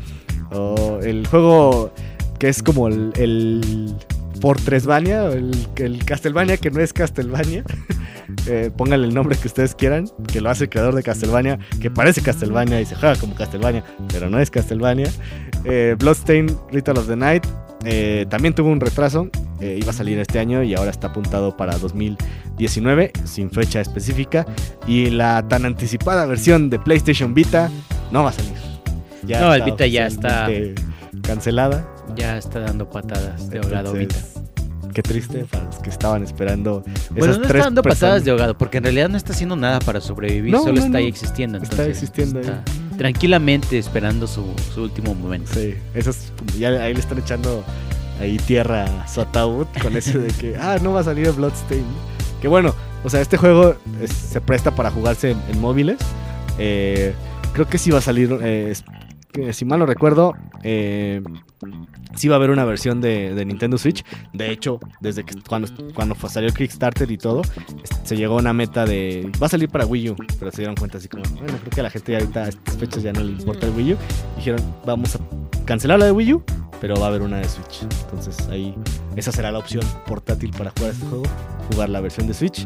O 0.52 1.00
el 1.02 1.26
juego 1.26 1.92
que 2.38 2.48
es 2.48 2.62
como 2.62 2.86
el, 2.86 3.12
el 3.16 3.96
Fortressvania, 4.40 5.24
o 5.24 5.32
el, 5.32 5.66
el 5.76 6.04
Castlevania 6.04 6.58
que 6.58 6.70
no 6.70 6.80
es 6.80 6.92
Castlevania. 6.92 7.64
Eh, 8.46 8.70
pónganle 8.76 9.06
el 9.08 9.14
nombre 9.14 9.36
que 9.36 9.46
ustedes 9.48 9.74
quieran, 9.74 10.08
que 10.32 10.40
lo 10.40 10.50
hace 10.50 10.64
el 10.64 10.70
creador 10.70 10.94
de 10.94 11.02
Castlevania, 11.02 11.58
que 11.80 11.90
parece 11.90 12.22
Castlevania 12.22 12.80
y 12.80 12.84
se 12.86 12.94
juega 12.96 13.16
como 13.16 13.34
Castlevania, 13.34 13.84
pero 14.12 14.28
no 14.30 14.38
es 14.40 14.50
Castlevania. 14.50 15.10
Eh, 15.64 15.96
Bloodstain 15.98 16.48
Ritual 16.72 16.98
of 16.98 17.06
the 17.08 17.16
Night 17.16 17.44
eh, 17.84 18.26
también 18.28 18.54
tuvo 18.54 18.70
un 18.70 18.80
retraso, 18.80 19.28
eh, 19.60 19.78
iba 19.80 19.90
a 19.90 19.94
salir 19.94 20.18
este 20.18 20.38
año 20.38 20.62
y 20.62 20.74
ahora 20.74 20.90
está 20.90 21.08
apuntado 21.08 21.56
para 21.56 21.78
2019, 21.78 23.12
sin 23.24 23.50
fecha 23.50 23.80
específica. 23.80 24.46
Y 24.86 25.10
la 25.10 25.46
tan 25.48 25.64
anticipada 25.64 26.26
versión 26.26 26.70
de 26.70 26.78
PlayStation 26.78 27.34
Vita 27.34 27.70
no 28.10 28.22
va 28.24 28.30
a 28.30 28.32
salir. 28.32 28.54
Ya 29.24 29.40
No, 29.40 29.54
el 29.54 29.62
Vita 29.62 29.86
ya 29.86 30.06
está- 30.06 30.48
cancelada. 31.22 31.86
Ya 32.14 32.38
está 32.38 32.60
dando 32.60 32.88
patadas 32.88 33.50
de 33.50 33.58
ahogado 33.58 33.90
ahorita. 33.90 34.16
Qué 34.96 35.02
triste 35.02 35.44
para 35.44 35.64
los 35.64 35.76
que 35.76 35.90
estaban 35.90 36.22
esperando. 36.22 36.82
Bueno, 37.10 37.24
esas 37.26 37.36
no 37.38 37.42
tres 37.42 37.50
está 37.56 37.64
dando 37.64 37.82
personas. 37.82 38.00
patadas 38.00 38.24
de 38.24 38.30
ahogado, 38.30 38.56
porque 38.56 38.78
en 38.78 38.84
realidad 38.84 39.10
no 39.10 39.18
está 39.18 39.34
haciendo 39.34 39.54
nada 39.54 39.78
para 39.80 40.00
sobrevivir, 40.00 40.50
No, 40.50 40.60
solo 40.62 40.80
no, 40.80 40.86
está 40.86 40.96
ahí 40.98 41.06
existiendo. 41.06 41.58
Está 41.58 41.74
entonces 41.82 42.02
existiendo 42.02 42.38
ahí. 42.38 42.46
está 42.46 42.62
tranquilamente 42.96 43.76
esperando 43.78 44.26
su, 44.26 44.44
su 44.74 44.82
último 44.84 45.14
momento. 45.14 45.52
Sí, 45.52 45.74
eso 45.94 46.08
es 46.10 46.32
como- 46.38 46.58
ya 46.58 46.70
ahí 46.70 46.94
le 46.94 47.00
están 47.00 47.18
echando 47.18 47.62
ahí 48.20 48.38
tierra 48.38 48.84
a 49.02 49.06
su 49.06 49.20
ataúd 49.20 49.66
con 49.82 49.94
eso 49.96 50.18
de 50.18 50.28
que, 50.28 50.56
ah, 50.60 50.78
no 50.82 50.92
va 50.94 51.00
a 51.00 51.04
salir 51.04 51.30
Bloodstain. 51.32 51.84
Que 52.40 52.48
bueno, 52.48 52.74
o 53.04 53.10
sea, 53.10 53.20
este 53.20 53.36
juego 53.36 53.76
es- 54.00 54.12
se 54.12 54.40
presta 54.40 54.74
para 54.74 54.90
jugarse 54.90 55.32
en, 55.32 55.38
en 55.50 55.60
móviles. 55.60 55.98
Eh, 56.58 57.12
creo 57.52 57.68
que 57.68 57.76
sí 57.76 57.90
va 57.90 57.98
a 57.98 58.02
salir, 58.02 58.34
eh, 58.42 58.72
que 59.32 59.52
si 59.52 59.64
mal 59.64 59.78
no 59.78 59.86
recuerdo, 59.86 60.34
eh, 60.62 61.22
sí 62.14 62.28
va 62.28 62.36
a 62.36 62.38
haber 62.38 62.50
una 62.50 62.64
versión 62.64 63.00
de, 63.00 63.44
Nintendo 63.44 63.78
Switch. 63.78 64.04
De 64.32 64.50
hecho, 64.50 64.80
desde 65.00 65.24
que 65.24 65.34
cuando, 65.42 65.68
cuando 65.94 66.14
salió 66.28 66.52
Kickstarter 66.52 67.10
y 67.10 67.18
todo, 67.18 67.42
se 68.02 68.16
llegó 68.16 68.36
a 68.36 68.40
una 68.40 68.52
meta 68.52 68.84
de, 68.84 69.30
va 69.40 69.46
a 69.46 69.50
salir 69.50 69.68
para 69.68 69.86
Wii 69.86 70.10
U, 70.10 70.16
pero 70.38 70.50
se 70.50 70.58
dieron 70.58 70.76
cuenta 70.76 70.98
así 70.98 71.08
como, 71.08 71.24
bueno, 71.24 71.58
creo 71.58 71.70
que 71.70 71.80
a 71.80 71.84
la 71.84 71.90
gente 71.90 72.12
ya 72.12 72.18
ahorita 72.18 72.44
a 72.44 72.48
estas 72.48 72.76
fechas 72.76 73.02
ya 73.02 73.12
no 73.12 73.20
le 73.20 73.32
importa 73.32 73.66
el 73.66 73.74
Wii 73.74 73.94
U. 73.94 73.96
Dijeron, 74.36 74.60
vamos 74.84 75.16
a 75.16 75.20
cancelar 75.64 75.98
la 75.98 76.06
de 76.06 76.12
Wii 76.12 76.34
U, 76.34 76.42
pero 76.80 76.96
va 76.96 77.06
a 77.06 77.08
haber 77.08 77.22
una 77.22 77.38
de 77.38 77.48
Switch. 77.48 77.82
Entonces 78.04 78.48
ahí 78.48 78.74
esa 79.16 79.32
será 79.32 79.50
la 79.50 79.58
opción 79.58 79.84
portátil 80.06 80.50
para 80.50 80.70
jugar 80.70 80.92
este 80.92 81.06
juego, 81.06 81.24
jugar 81.70 81.88
la 81.90 82.00
versión 82.00 82.26
de 82.26 82.34
Switch. 82.34 82.64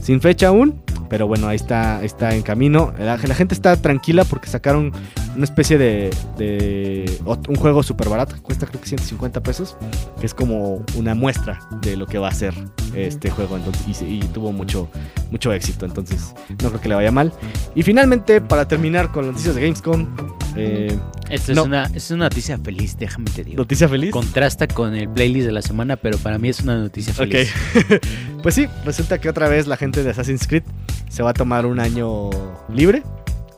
Sin 0.00 0.20
fecha 0.20 0.48
aún, 0.48 0.82
pero 1.08 1.26
bueno, 1.26 1.48
ahí 1.48 1.56
está, 1.56 2.02
está 2.02 2.34
en 2.34 2.42
camino. 2.42 2.92
La, 2.98 3.18
gente 3.18 3.54
está 3.54 3.76
tranquila 3.76 4.24
porque 4.24 4.48
sacaron 4.48 4.92
una 5.34 5.44
especie 5.44 5.78
de, 5.78 6.10
de 6.36 7.18
un 7.48 7.56
juego 7.56 7.82
súper 7.82 8.08
barato, 8.08 8.36
cuesta 8.42 8.66
creo 8.66 8.80
que 8.80 8.88
150 8.88 9.42
pesos, 9.42 9.76
que 10.20 10.26
es 10.26 10.34
como 10.34 10.82
una 10.96 11.14
muestra 11.14 11.60
de 11.82 11.96
lo 11.96 12.06
que 12.06 12.18
va 12.18 12.28
a 12.28 12.34
ser 12.34 12.54
este 12.94 13.30
juego. 13.30 13.56
Entonces, 13.56 14.02
y 14.02 14.20
tuvo 14.32 14.52
mucho, 14.52 14.88
mucho 15.34 15.52
éxito, 15.52 15.84
entonces 15.84 16.32
no 16.62 16.68
creo 16.68 16.80
que 16.80 16.88
le 16.88 16.94
vaya 16.94 17.10
mal. 17.10 17.32
Y 17.74 17.82
finalmente, 17.82 18.40
para 18.40 18.68
terminar 18.68 19.10
con 19.10 19.24
las 19.26 19.32
noticias 19.32 19.56
de 19.56 19.62
Gamescom, 19.62 20.06
eh, 20.54 20.96
Esto 21.28 21.54
No. 21.54 21.62
es, 21.62 21.66
una, 21.66 21.84
es 21.92 22.10
una 22.12 22.24
noticia 22.26 22.56
feliz, 22.58 22.96
déjame 22.96 23.28
te 23.32 23.42
digo. 23.42 23.56
noticia 23.56 23.88
feliz. 23.88 24.12
Contrasta 24.12 24.68
con 24.68 24.94
el 24.94 25.08
playlist 25.08 25.46
de 25.46 25.52
la 25.52 25.62
semana, 25.62 25.96
pero 25.96 26.18
para 26.18 26.38
mí 26.38 26.50
es 26.50 26.60
una 26.60 26.78
noticia 26.78 27.12
feliz. 27.12 27.50
Ok. 27.74 28.00
pues 28.44 28.54
sí, 28.54 28.68
resulta 28.84 29.18
que 29.20 29.28
otra 29.28 29.48
vez 29.48 29.66
la 29.66 29.76
gente 29.76 30.04
de 30.04 30.10
Assassin's 30.10 30.46
Creed 30.46 30.62
se 31.08 31.24
va 31.24 31.30
a 31.30 31.34
tomar 31.34 31.66
un 31.66 31.80
año 31.80 32.30
libre, 32.72 33.02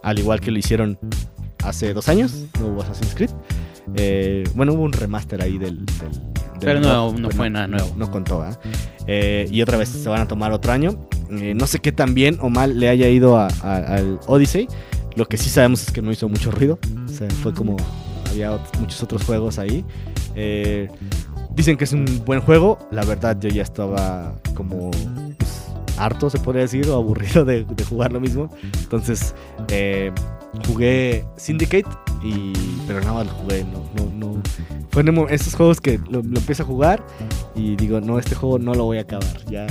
al 0.02 0.18
igual 0.18 0.40
que 0.40 0.50
lo 0.50 0.59
hicieron 0.59 0.99
hace 1.62 1.92
dos 1.92 2.09
años, 2.09 2.45
no 2.59 2.68
hubo 2.68 2.83
Assassin's 2.83 3.14
Creed. 3.14 3.30
Eh, 3.97 4.45
bueno, 4.54 4.73
hubo 4.73 4.83
un 4.83 4.92
remaster 4.92 5.42
ahí 5.42 5.59
del 5.59 5.85
Pero 6.60 6.80
no- 6.80 7.30
fue 7.30 7.50
nada 7.50 7.66
nuevo. 7.66 7.92
No, 7.96 8.10
contó, 8.10 8.42
¿ah? 8.42 8.58
Eh, 9.06 9.46
y 9.50 9.62
otra 9.62 9.76
vez 9.78 9.88
se 9.88 10.08
van 10.08 10.20
a 10.20 10.28
tomar 10.28 10.52
otro 10.52 10.72
año. 10.72 10.96
Eh, 11.30 11.54
no 11.54 11.66
sé 11.66 11.78
qué 11.80 11.92
tan 11.92 12.14
bien 12.14 12.38
o 12.40 12.48
mal 12.50 12.78
le 12.78 12.88
haya 12.88 13.08
ido 13.08 13.36
a- 13.38 13.48
a- 13.62 13.76
al 13.96 14.18
Odyssey. 14.26 14.68
Lo 15.14 15.26
que 15.26 15.36
sí 15.36 15.48
sabemos 15.50 15.82
es 15.82 15.90
que 15.92 16.02
no 16.02 16.12
hizo 16.12 16.28
mucho 16.28 16.50
ruido. 16.50 16.78
O 17.04 17.08
sea, 17.08 17.28
fue 17.42 17.52
como 17.54 17.76
había 18.30 18.58
muchos 18.80 19.02
otros 19.02 19.25
juegos 19.25 19.58
ahí. 19.58 19.84
Eh, 20.34 20.88
dicen 21.54 21.76
que 21.76 21.84
es 21.84 21.92
un 21.92 22.04
buen 22.26 22.40
juego. 22.40 22.78
La 22.90 23.04
verdad, 23.04 23.36
yo 23.40 23.48
ya 23.48 23.62
estaba 23.62 24.34
como 24.54 24.90
pues, 25.38 25.64
harto, 25.98 26.28
se 26.28 26.38
podría 26.38 26.62
decir, 26.62 26.88
o 26.88 26.94
aburrido 26.96 27.44
de, 27.44 27.64
de 27.64 27.84
jugar 27.84 28.12
lo 28.12 28.20
mismo. 28.20 28.50
Entonces, 28.82 29.34
jugué 30.66 31.25
Syndicate, 31.36 31.86
y, 32.23 32.52
pero 32.87 33.00
nada 33.00 33.25
lo 33.25 33.30
jugué. 33.30 33.64
No, 33.64 33.85
no, 33.96 34.11
no. 34.35 34.42
Fue 34.90 35.02
en 35.02 35.16
esos 35.30 35.54
juegos 35.54 35.80
que 35.80 35.99
lo, 36.11 36.20
empiezo 36.20 36.62
a 36.62 36.66
jugar 36.66 37.04
y 37.54 37.76
digo, 37.76 38.00
no, 38.00 38.18
este 38.18 38.35
juego 38.35 38.58
no 38.58 38.75
lo 38.75 38.85
voy 38.85 38.99
a 38.99 39.02
acabar. 39.02 39.44
Ya, 39.50 39.66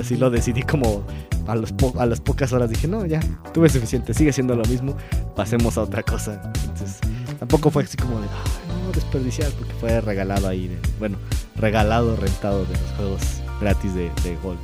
así 0.00 0.16
lo 0.16 0.30
decidí 0.30 0.62
como 0.62 1.02
a, 1.46 1.54
los 1.54 1.72
po- 1.72 1.94
a 1.98 2.06
las 2.06 2.20
pocas 2.20 2.52
horas. 2.52 2.68
Dije, 2.70 2.86
no, 2.88 3.06
ya, 3.06 3.20
tuve 3.54 3.68
suficiente, 3.68 4.12
sigue 4.14 4.32
siendo 4.32 4.54
lo 4.54 4.64
mismo, 4.64 4.94
pasemos 5.34 5.78
a 5.78 5.82
otra 5.82 6.02
cosa. 6.02 6.40
Entonces, 6.66 6.98
tampoco 7.38 7.70
fue 7.70 7.84
así 7.84 7.96
como 7.96 8.20
de, 8.20 8.26
"Ay, 8.26 8.84
no, 8.86 8.92
desperdiciar, 8.92 9.50
porque 9.52 9.72
fue 9.74 10.00
regalado 10.00 10.48
ahí. 10.48 10.76
bueno, 10.98 11.16
regalado, 11.56 12.16
rentado 12.16 12.64
de 12.64 12.72
los 12.74 12.90
juegos 12.96 13.20
gratis 13.60 13.94
de, 13.94 14.10
Gold. 14.42 14.58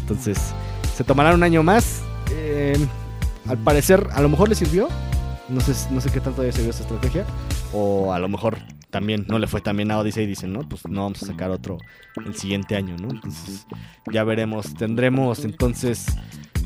Entonces, 0.00 0.38
se 0.96 1.04
tomará 1.04 1.34
un 1.34 1.42
año 1.42 1.62
más. 1.62 2.00
Eh, 2.32 2.76
al 3.48 3.58
parecer, 3.58 4.08
a 4.12 4.20
lo 4.22 4.28
mejor 4.28 4.48
le 4.48 4.54
sirvió. 4.54 4.88
No 5.48 5.60
sé, 5.60 5.74
no 5.92 6.00
sé 6.00 6.10
qué 6.10 6.20
tanto 6.20 6.42
haya 6.42 6.52
servido 6.52 6.70
esta 6.70 6.82
estrategia. 6.84 7.26
O 7.72 8.12
a 8.12 8.18
lo 8.18 8.28
mejor 8.28 8.56
también 8.90 9.26
no 9.28 9.38
le 9.38 9.46
fue 9.46 9.60
tan 9.60 9.76
bien 9.76 9.90
a 9.90 9.98
Odyssey 9.98 10.24
y 10.24 10.28
dicen, 10.28 10.52
no, 10.52 10.60
pues 10.68 10.86
no 10.88 11.02
vamos 11.02 11.22
a 11.22 11.26
sacar 11.26 11.50
otro 11.50 11.78
el 12.24 12.34
siguiente 12.34 12.76
año, 12.76 12.96
¿no? 12.96 13.10
Entonces, 13.10 13.66
ya 14.12 14.24
veremos. 14.24 14.74
Tendremos 14.74 15.44
entonces 15.44 16.06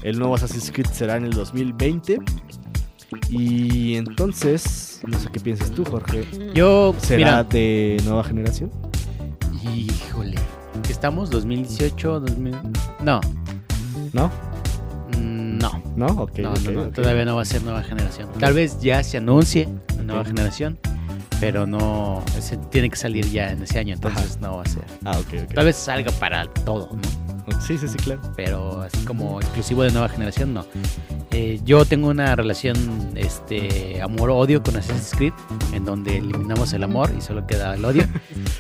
el 0.02 0.18
nuevo 0.18 0.34
Assassin's 0.34 0.70
Creed 0.70 0.88
será 0.88 1.16
en 1.16 1.24
el 1.24 1.32
2020. 1.32 2.20
Y 3.30 3.96
entonces, 3.96 5.00
no 5.06 5.18
sé 5.18 5.28
qué 5.32 5.40
piensas 5.40 5.70
tú, 5.70 5.84
Jorge. 5.84 6.26
Yo, 6.54 6.94
¿Será 6.98 7.16
mira, 7.16 7.44
de 7.44 7.96
nueva 8.04 8.22
generación? 8.22 8.70
híjole, 9.62 10.36
¿qué 10.82 10.92
estamos? 10.92 11.30
¿2018? 11.30 12.20
2000... 12.20 12.56
No, 13.00 13.20
¿No? 14.12 14.30
No. 15.58 15.82
¿No? 15.96 16.06
Ok. 16.22 16.38
no, 16.38 16.52
ok, 16.52 16.58
no, 16.60 16.70
no, 16.70 16.82
ok. 16.84 16.94
todavía 16.94 17.24
no 17.24 17.36
va 17.36 17.42
a 17.42 17.44
ser 17.44 17.62
nueva 17.62 17.82
generación. 17.82 18.28
Tal 18.38 18.54
vez 18.54 18.80
ya 18.80 19.02
se 19.02 19.18
anuncie 19.18 19.68
la 19.96 20.02
nueva 20.02 20.24
generación, 20.24 20.78
pero 21.40 21.66
no, 21.66 22.22
ese 22.36 22.56
tiene 22.56 22.90
que 22.90 22.96
salir 22.96 23.28
ya 23.30 23.50
en 23.50 23.62
ese 23.62 23.78
año, 23.78 23.94
entonces 23.94 24.38
no 24.40 24.56
va 24.56 24.62
a 24.62 24.68
ser. 24.68 24.84
Ah, 25.04 25.18
ok. 25.18 25.52
Tal 25.54 25.64
vez 25.64 25.76
salga 25.76 26.10
para 26.12 26.46
todo, 26.46 26.90
¿no? 26.92 27.27
Sí, 27.60 27.78
sí, 27.78 27.88
sí, 27.88 27.96
claro. 27.96 28.20
Pero 28.36 28.82
así 28.82 29.04
como 29.04 29.40
exclusivo 29.40 29.82
de 29.82 29.90
nueva 29.90 30.08
generación, 30.08 30.54
no. 30.54 30.64
Eh, 31.30 31.60
yo 31.64 31.84
tengo 31.84 32.08
una 32.08 32.34
relación 32.36 32.76
este 33.14 34.00
amor-odio 34.00 34.62
con 34.62 34.76
Assassin's 34.76 35.12
Creed, 35.16 35.32
en 35.72 35.84
donde 35.84 36.18
eliminamos 36.18 36.72
el 36.72 36.82
amor 36.82 37.10
y 37.16 37.20
solo 37.20 37.46
queda 37.46 37.74
el 37.74 37.84
odio. 37.84 38.04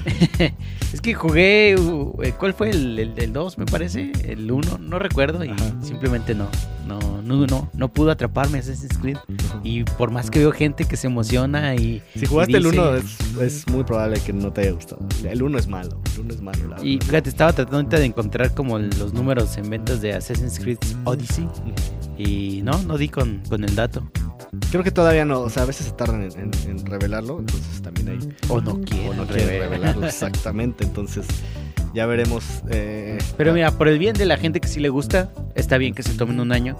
es 0.92 1.00
que 1.00 1.14
jugué, 1.14 1.76
uh, 1.78 2.22
eh, 2.22 2.34
¿cuál 2.38 2.54
fue 2.54 2.70
el, 2.70 2.98
el, 2.98 3.14
el 3.16 3.32
2 3.32 3.58
me 3.58 3.66
parece? 3.66 4.12
El 4.24 4.50
1, 4.50 4.78
no 4.78 4.98
recuerdo 4.98 5.44
y 5.44 5.48
Ajá. 5.50 5.72
simplemente 5.82 6.34
no, 6.34 6.48
no, 6.86 6.98
no, 7.22 7.46
no, 7.46 7.70
no 7.72 7.88
pudo 7.88 8.10
atraparme 8.10 8.58
Assassin's 8.58 8.98
Creed. 8.98 9.16
Y 9.64 9.84
por 9.84 10.10
más 10.10 10.30
que 10.30 10.38
veo 10.38 10.52
gente 10.52 10.84
que 10.84 10.96
se 10.96 11.06
emociona 11.06 11.74
y... 11.74 12.02
Si 12.14 12.26
jugaste 12.26 12.56
el 12.58 12.64
dice- 12.64 12.78
1, 12.78 12.94
es, 12.96 13.18
es 13.40 13.68
muy 13.68 13.84
probable 13.84 14.20
que 14.20 14.32
no 14.32 14.52
te 14.52 14.62
haya 14.62 14.72
gustado. 14.72 15.00
El 15.24 15.42
1 15.42 15.58
es 15.58 15.66
malo. 15.68 16.00
El 16.14 16.20
1 16.20 16.34
es 16.34 16.40
malo, 16.42 16.76
Y 16.82 16.98
fíjate, 16.98 17.28
estaba 17.30 17.52
tratando 17.52 17.96
de 17.96 18.04
encontrar 18.04 18.54
como 18.54 18.77
los 18.78 19.12
números 19.12 19.56
en 19.58 19.68
ventas 19.70 20.00
de 20.00 20.14
Assassin's 20.14 20.58
Creed 20.58 20.78
Odyssey. 21.04 21.48
Y 22.16 22.62
no, 22.62 22.82
no 22.82 22.98
di 22.98 23.08
con, 23.08 23.42
con 23.48 23.62
el 23.64 23.74
dato. 23.76 24.10
Creo 24.70 24.82
que 24.82 24.90
todavía 24.90 25.24
no. 25.24 25.40
O 25.40 25.50
sea, 25.50 25.62
a 25.62 25.66
veces 25.66 25.86
se 25.86 25.92
tardan 25.92 26.22
en, 26.22 26.32
en- 26.40 26.70
en 26.78 26.86
revelarlo. 26.86 27.38
Entonces 27.40 27.82
también 27.82 28.08
hay. 28.08 28.18
O 28.48 28.60
no 28.60 28.80
quieren 28.80 29.10
o 29.10 29.14
no 29.14 29.26
quieren 29.26 29.46
revelar. 29.48 29.70
revelarlo 29.70 30.06
exactamente. 30.06 30.84
Entonces 30.84 31.26
ya 31.94 32.06
veremos. 32.06 32.44
eh, 32.70 33.18
Pero 33.36 33.52
mira, 33.52 33.70
por 33.72 33.88
el 33.88 33.98
bien 33.98 34.14
de 34.14 34.26
la 34.26 34.36
gente 34.36 34.60
que 34.60 34.68
sí 34.68 34.80
le 34.80 34.88
gusta, 34.88 35.30
está 35.54 35.78
bien 35.78 35.94
que 35.94 36.02
se 36.02 36.14
tomen 36.14 36.40
un 36.40 36.50
año. 36.52 36.76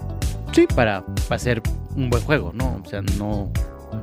Sí. 0.51 0.67
Para, 0.75 1.05
para 1.05 1.35
hacer 1.35 1.61
un 1.95 2.09
buen 2.09 2.23
juego, 2.23 2.51
¿no? 2.53 2.81
O 2.83 2.89
sea, 2.89 3.01
no, 3.17 3.51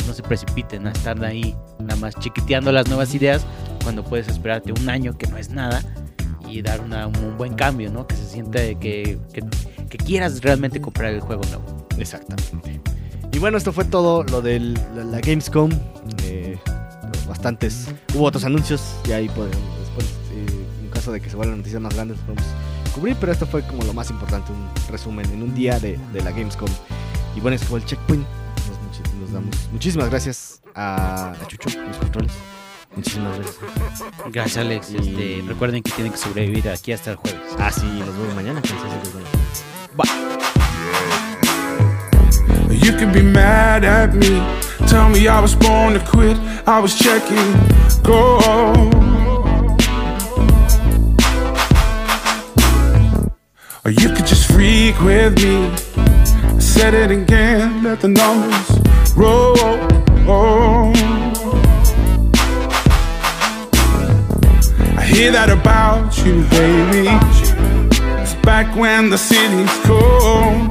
no 0.07 0.13
se 0.15 0.23
precipiten 0.23 0.87
a 0.87 0.93
estar 0.93 1.23
ahí 1.25 1.55
nada 1.81 1.97
más 1.97 2.15
chiquiteando 2.17 2.73
las 2.73 2.87
nuevas 2.89 3.15
ideas 3.15 3.45
cuando 3.83 4.03
puedes 4.05 4.29
esperarte 4.29 4.73
un 4.73 4.89
año 4.89 5.17
que 5.19 5.27
no 5.27 5.37
es 5.37 5.51
nada 5.51 5.83
y 6.49 6.63
dar 6.63 6.81
un 6.81 7.37
buen 7.37 7.55
cambio, 7.55 7.91
¿no? 7.91 8.07
Que 8.07 8.17
se 8.17 8.27
sienta 8.27 8.59
que, 8.79 9.19
quieras 10.05 10.41
realmente 10.43 10.81
comprar 10.81 11.13
el 11.13 11.21
juego 11.21 11.43
nuevo. 11.45 11.87
Exactamente. 11.99 12.81
Y 13.33 13.39
bueno, 13.39 13.59
esto 13.59 13.73
fue 13.73 13.85
todo 13.85 14.23
lo 14.25 14.41
de 14.41 14.61
la, 14.61 15.21
Gamescom. 15.21 15.71
eh, 16.25 16.59
bastantes. 17.29 17.89
Hubo 18.15 18.25
otros 18.25 18.45
anuncios 18.45 18.83
y 19.07 19.13
ahí 19.13 19.29
podemos, 19.29 19.59
después, 19.81 20.07
eh, 20.33 20.47
en 20.83 20.91
caso 20.91 21.13
de 21.13 21.21
que 21.21 21.29
se 21.29 21.37
vuelvan 21.37 21.59
noticias 21.59 21.81
más 21.81 21.95
grandes, 21.95 22.19
podemos 22.21 22.45
cubrir. 22.95 23.17
Pero 23.21 23.33
esto 23.33 23.47
fue 23.47 23.63
como 23.67 23.83
lo 23.85 23.93
más 23.93 24.11
importante, 24.11 24.53
un 24.53 24.69
resumen 24.91 25.27
en 25.33 25.43
un 25.43 25.55
día 25.55 25.79
de, 25.79 25.99
la 26.15 26.31
Gamescom. 26.31 26.69
Y 27.37 27.41
bueno, 27.41 27.57
este 27.57 27.67
fue 27.67 27.81
el 27.81 27.85
checkpoint. 27.85 28.27
Nos 29.21 29.33
damos 29.33 29.69
muchísimas 29.73 30.09
gracias 30.09 30.61
a, 30.75 31.33
a 31.33 31.47
Chucho, 31.47 31.69
los 31.79 31.97
controles. 31.99 32.33
Muchísimas 32.97 33.37
gracias. 33.37 33.57
Gracias, 34.33 34.57
Alex. 34.57 34.91
Y- 34.91 34.97
Este, 34.97 35.45
recuerden 35.47 35.83
que 35.83 35.91
tienen 35.93 36.13
que 36.13 36.19
sobrevivir 36.19 36.69
aquí 36.69 36.93
hasta 36.93 37.11
el 37.13 37.17
jueves. 37.17 37.41
Ah, 37.59 37.71
sí, 37.71 37.85
nos 37.87 38.17
vemos 38.17 38.35
mañana. 38.35 38.61
vemos. 38.63 39.27
You 42.83 42.93
can 42.97 43.13
be 43.13 43.23
mad 43.23 43.85
at 43.85 44.15
me. 44.15 44.41
Tell 44.89 45.09
me 45.09 45.29
I 45.29 45.41
was 45.41 45.55
born 45.57 45.95
to 45.95 46.01
quit. 46.01 46.37
I 46.67 46.79
was 46.81 46.95
checking 46.97 47.53
go. 48.03 48.39
Or 53.85 53.91
you 53.91 54.09
could 54.15 54.27
just 54.27 54.51
freak 54.53 55.01
with 55.01 55.35
me. 55.43 55.71
I 55.97 56.59
said 56.61 56.95
it 56.95 57.11
again. 57.11 57.83
Let 57.83 58.01
the 58.01 58.09
numbers 58.09 58.81
roll. 59.17 59.55
Hear 65.17 65.33
that 65.33 65.49
about 65.49 66.13
you, 66.19 66.45
baby. 66.53 67.09
It's 68.21 68.35
back 68.45 68.69
when 68.77 69.09
the 69.09 69.17
city's 69.17 69.73
cold. 69.89 70.69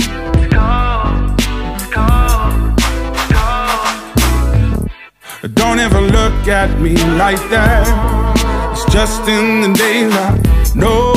Don't 5.55 5.79
ever 5.79 5.99
look 5.99 6.47
at 6.47 6.69
me 6.79 6.93
like 7.17 7.41
that. 7.49 7.89
It's 8.71 8.86
just 8.93 9.27
in 9.27 9.62
the 9.65 9.73
daylight. 9.73 10.45
No, 10.75 11.13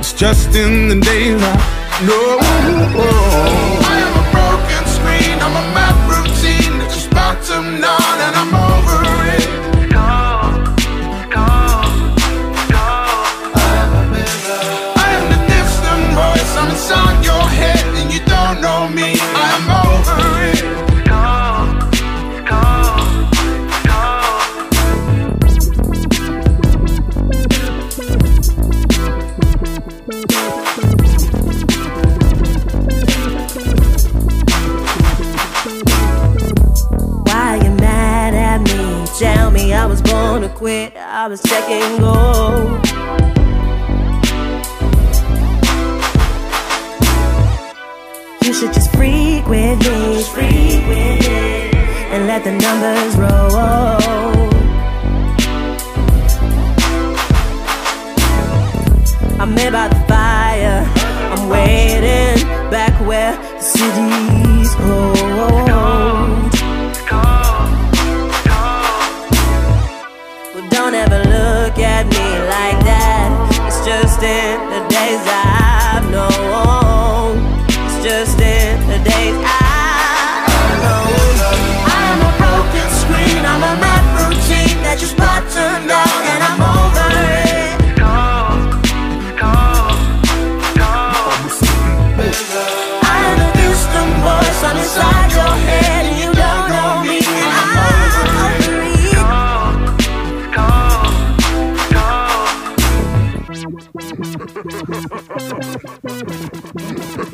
it's 0.00 0.12
just 0.12 0.56
in 0.56 0.88
the 0.88 0.98
daylight. 0.98 1.62
No, 2.02 2.18
I 2.42 3.94
am 4.06 4.14
a 4.22 4.26
broken 4.34 4.82
screen. 4.96 5.38
I'm 5.38 5.54
a 5.62 5.66
mad 5.70 5.96
routine 6.10 6.78
that 6.80 6.90
just 6.90 7.10
bottomed 7.14 7.84
on, 7.84 8.03
city. 63.60 64.33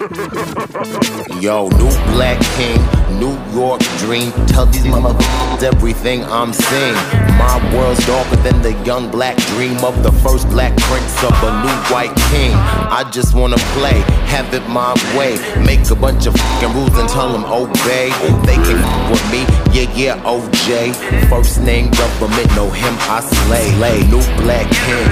Yo, 0.01 1.69
new 1.77 1.91
black 2.17 2.41
king, 2.57 2.81
New 3.21 3.37
York 3.53 3.83
dream. 3.99 4.33
Tell 4.47 4.65
these 4.65 4.83
motherfuckers 4.85 5.63
everything 5.63 6.25
I'm 6.25 6.55
seeing. 6.55 6.95
My 7.37 7.61
world's 7.75 8.07
darker 8.07 8.37
than 8.37 8.63
the 8.63 8.73
young 8.87 9.11
black 9.11 9.37
dream 9.53 9.77
of 9.85 10.03
the 10.03 10.11
first 10.25 10.49
black 10.49 10.75
prince 10.89 11.23
of 11.23 11.35
a 11.45 11.53
new 11.61 11.77
white 11.93 12.17
king. 12.33 12.51
I 12.89 13.11
just 13.13 13.35
wanna 13.35 13.59
play, 13.77 14.01
have 14.25 14.55
it 14.55 14.67
my 14.71 14.95
way. 15.19 15.37
Make 15.67 15.91
a 15.91 15.95
bunch 15.95 16.25
of 16.25 16.35
fucking 16.35 16.73
rules 16.73 16.97
and 16.97 17.07
tell 17.11 17.31
them 17.31 17.45
obey. 17.45 18.09
They 18.47 18.57
can 18.57 18.81
f 18.81 19.11
with 19.11 19.31
me, 19.31 19.45
yeah, 19.77 19.93
yeah, 19.95 20.25
OJ. 20.25 20.95
First 21.29 21.61
name 21.61 21.91
government, 21.91 22.49
know 22.57 22.71
him, 22.71 22.95
I 23.01 23.21
slay. 23.21 23.77
Lay, 23.77 24.01
new 24.09 24.25
black 24.41 24.65
king. 24.81 25.09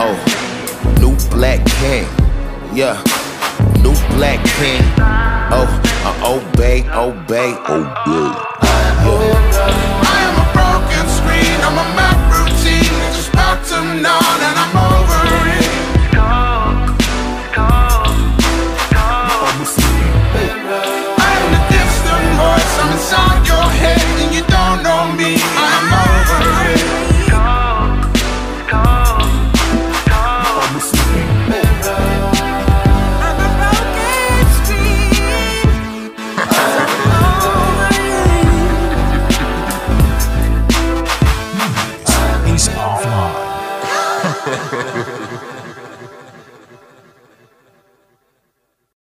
Oh, 0.00 0.16
new 1.02 1.14
black 1.28 1.60
king. 1.66 2.06
Yeah, 2.74 2.96
new 3.86 3.94
black 4.16 4.42
king. 4.58 4.82
Oh, 5.54 5.66
uh, 6.04 6.34
obey, 6.34 6.82
obey, 6.90 7.54
obey. 7.70 8.55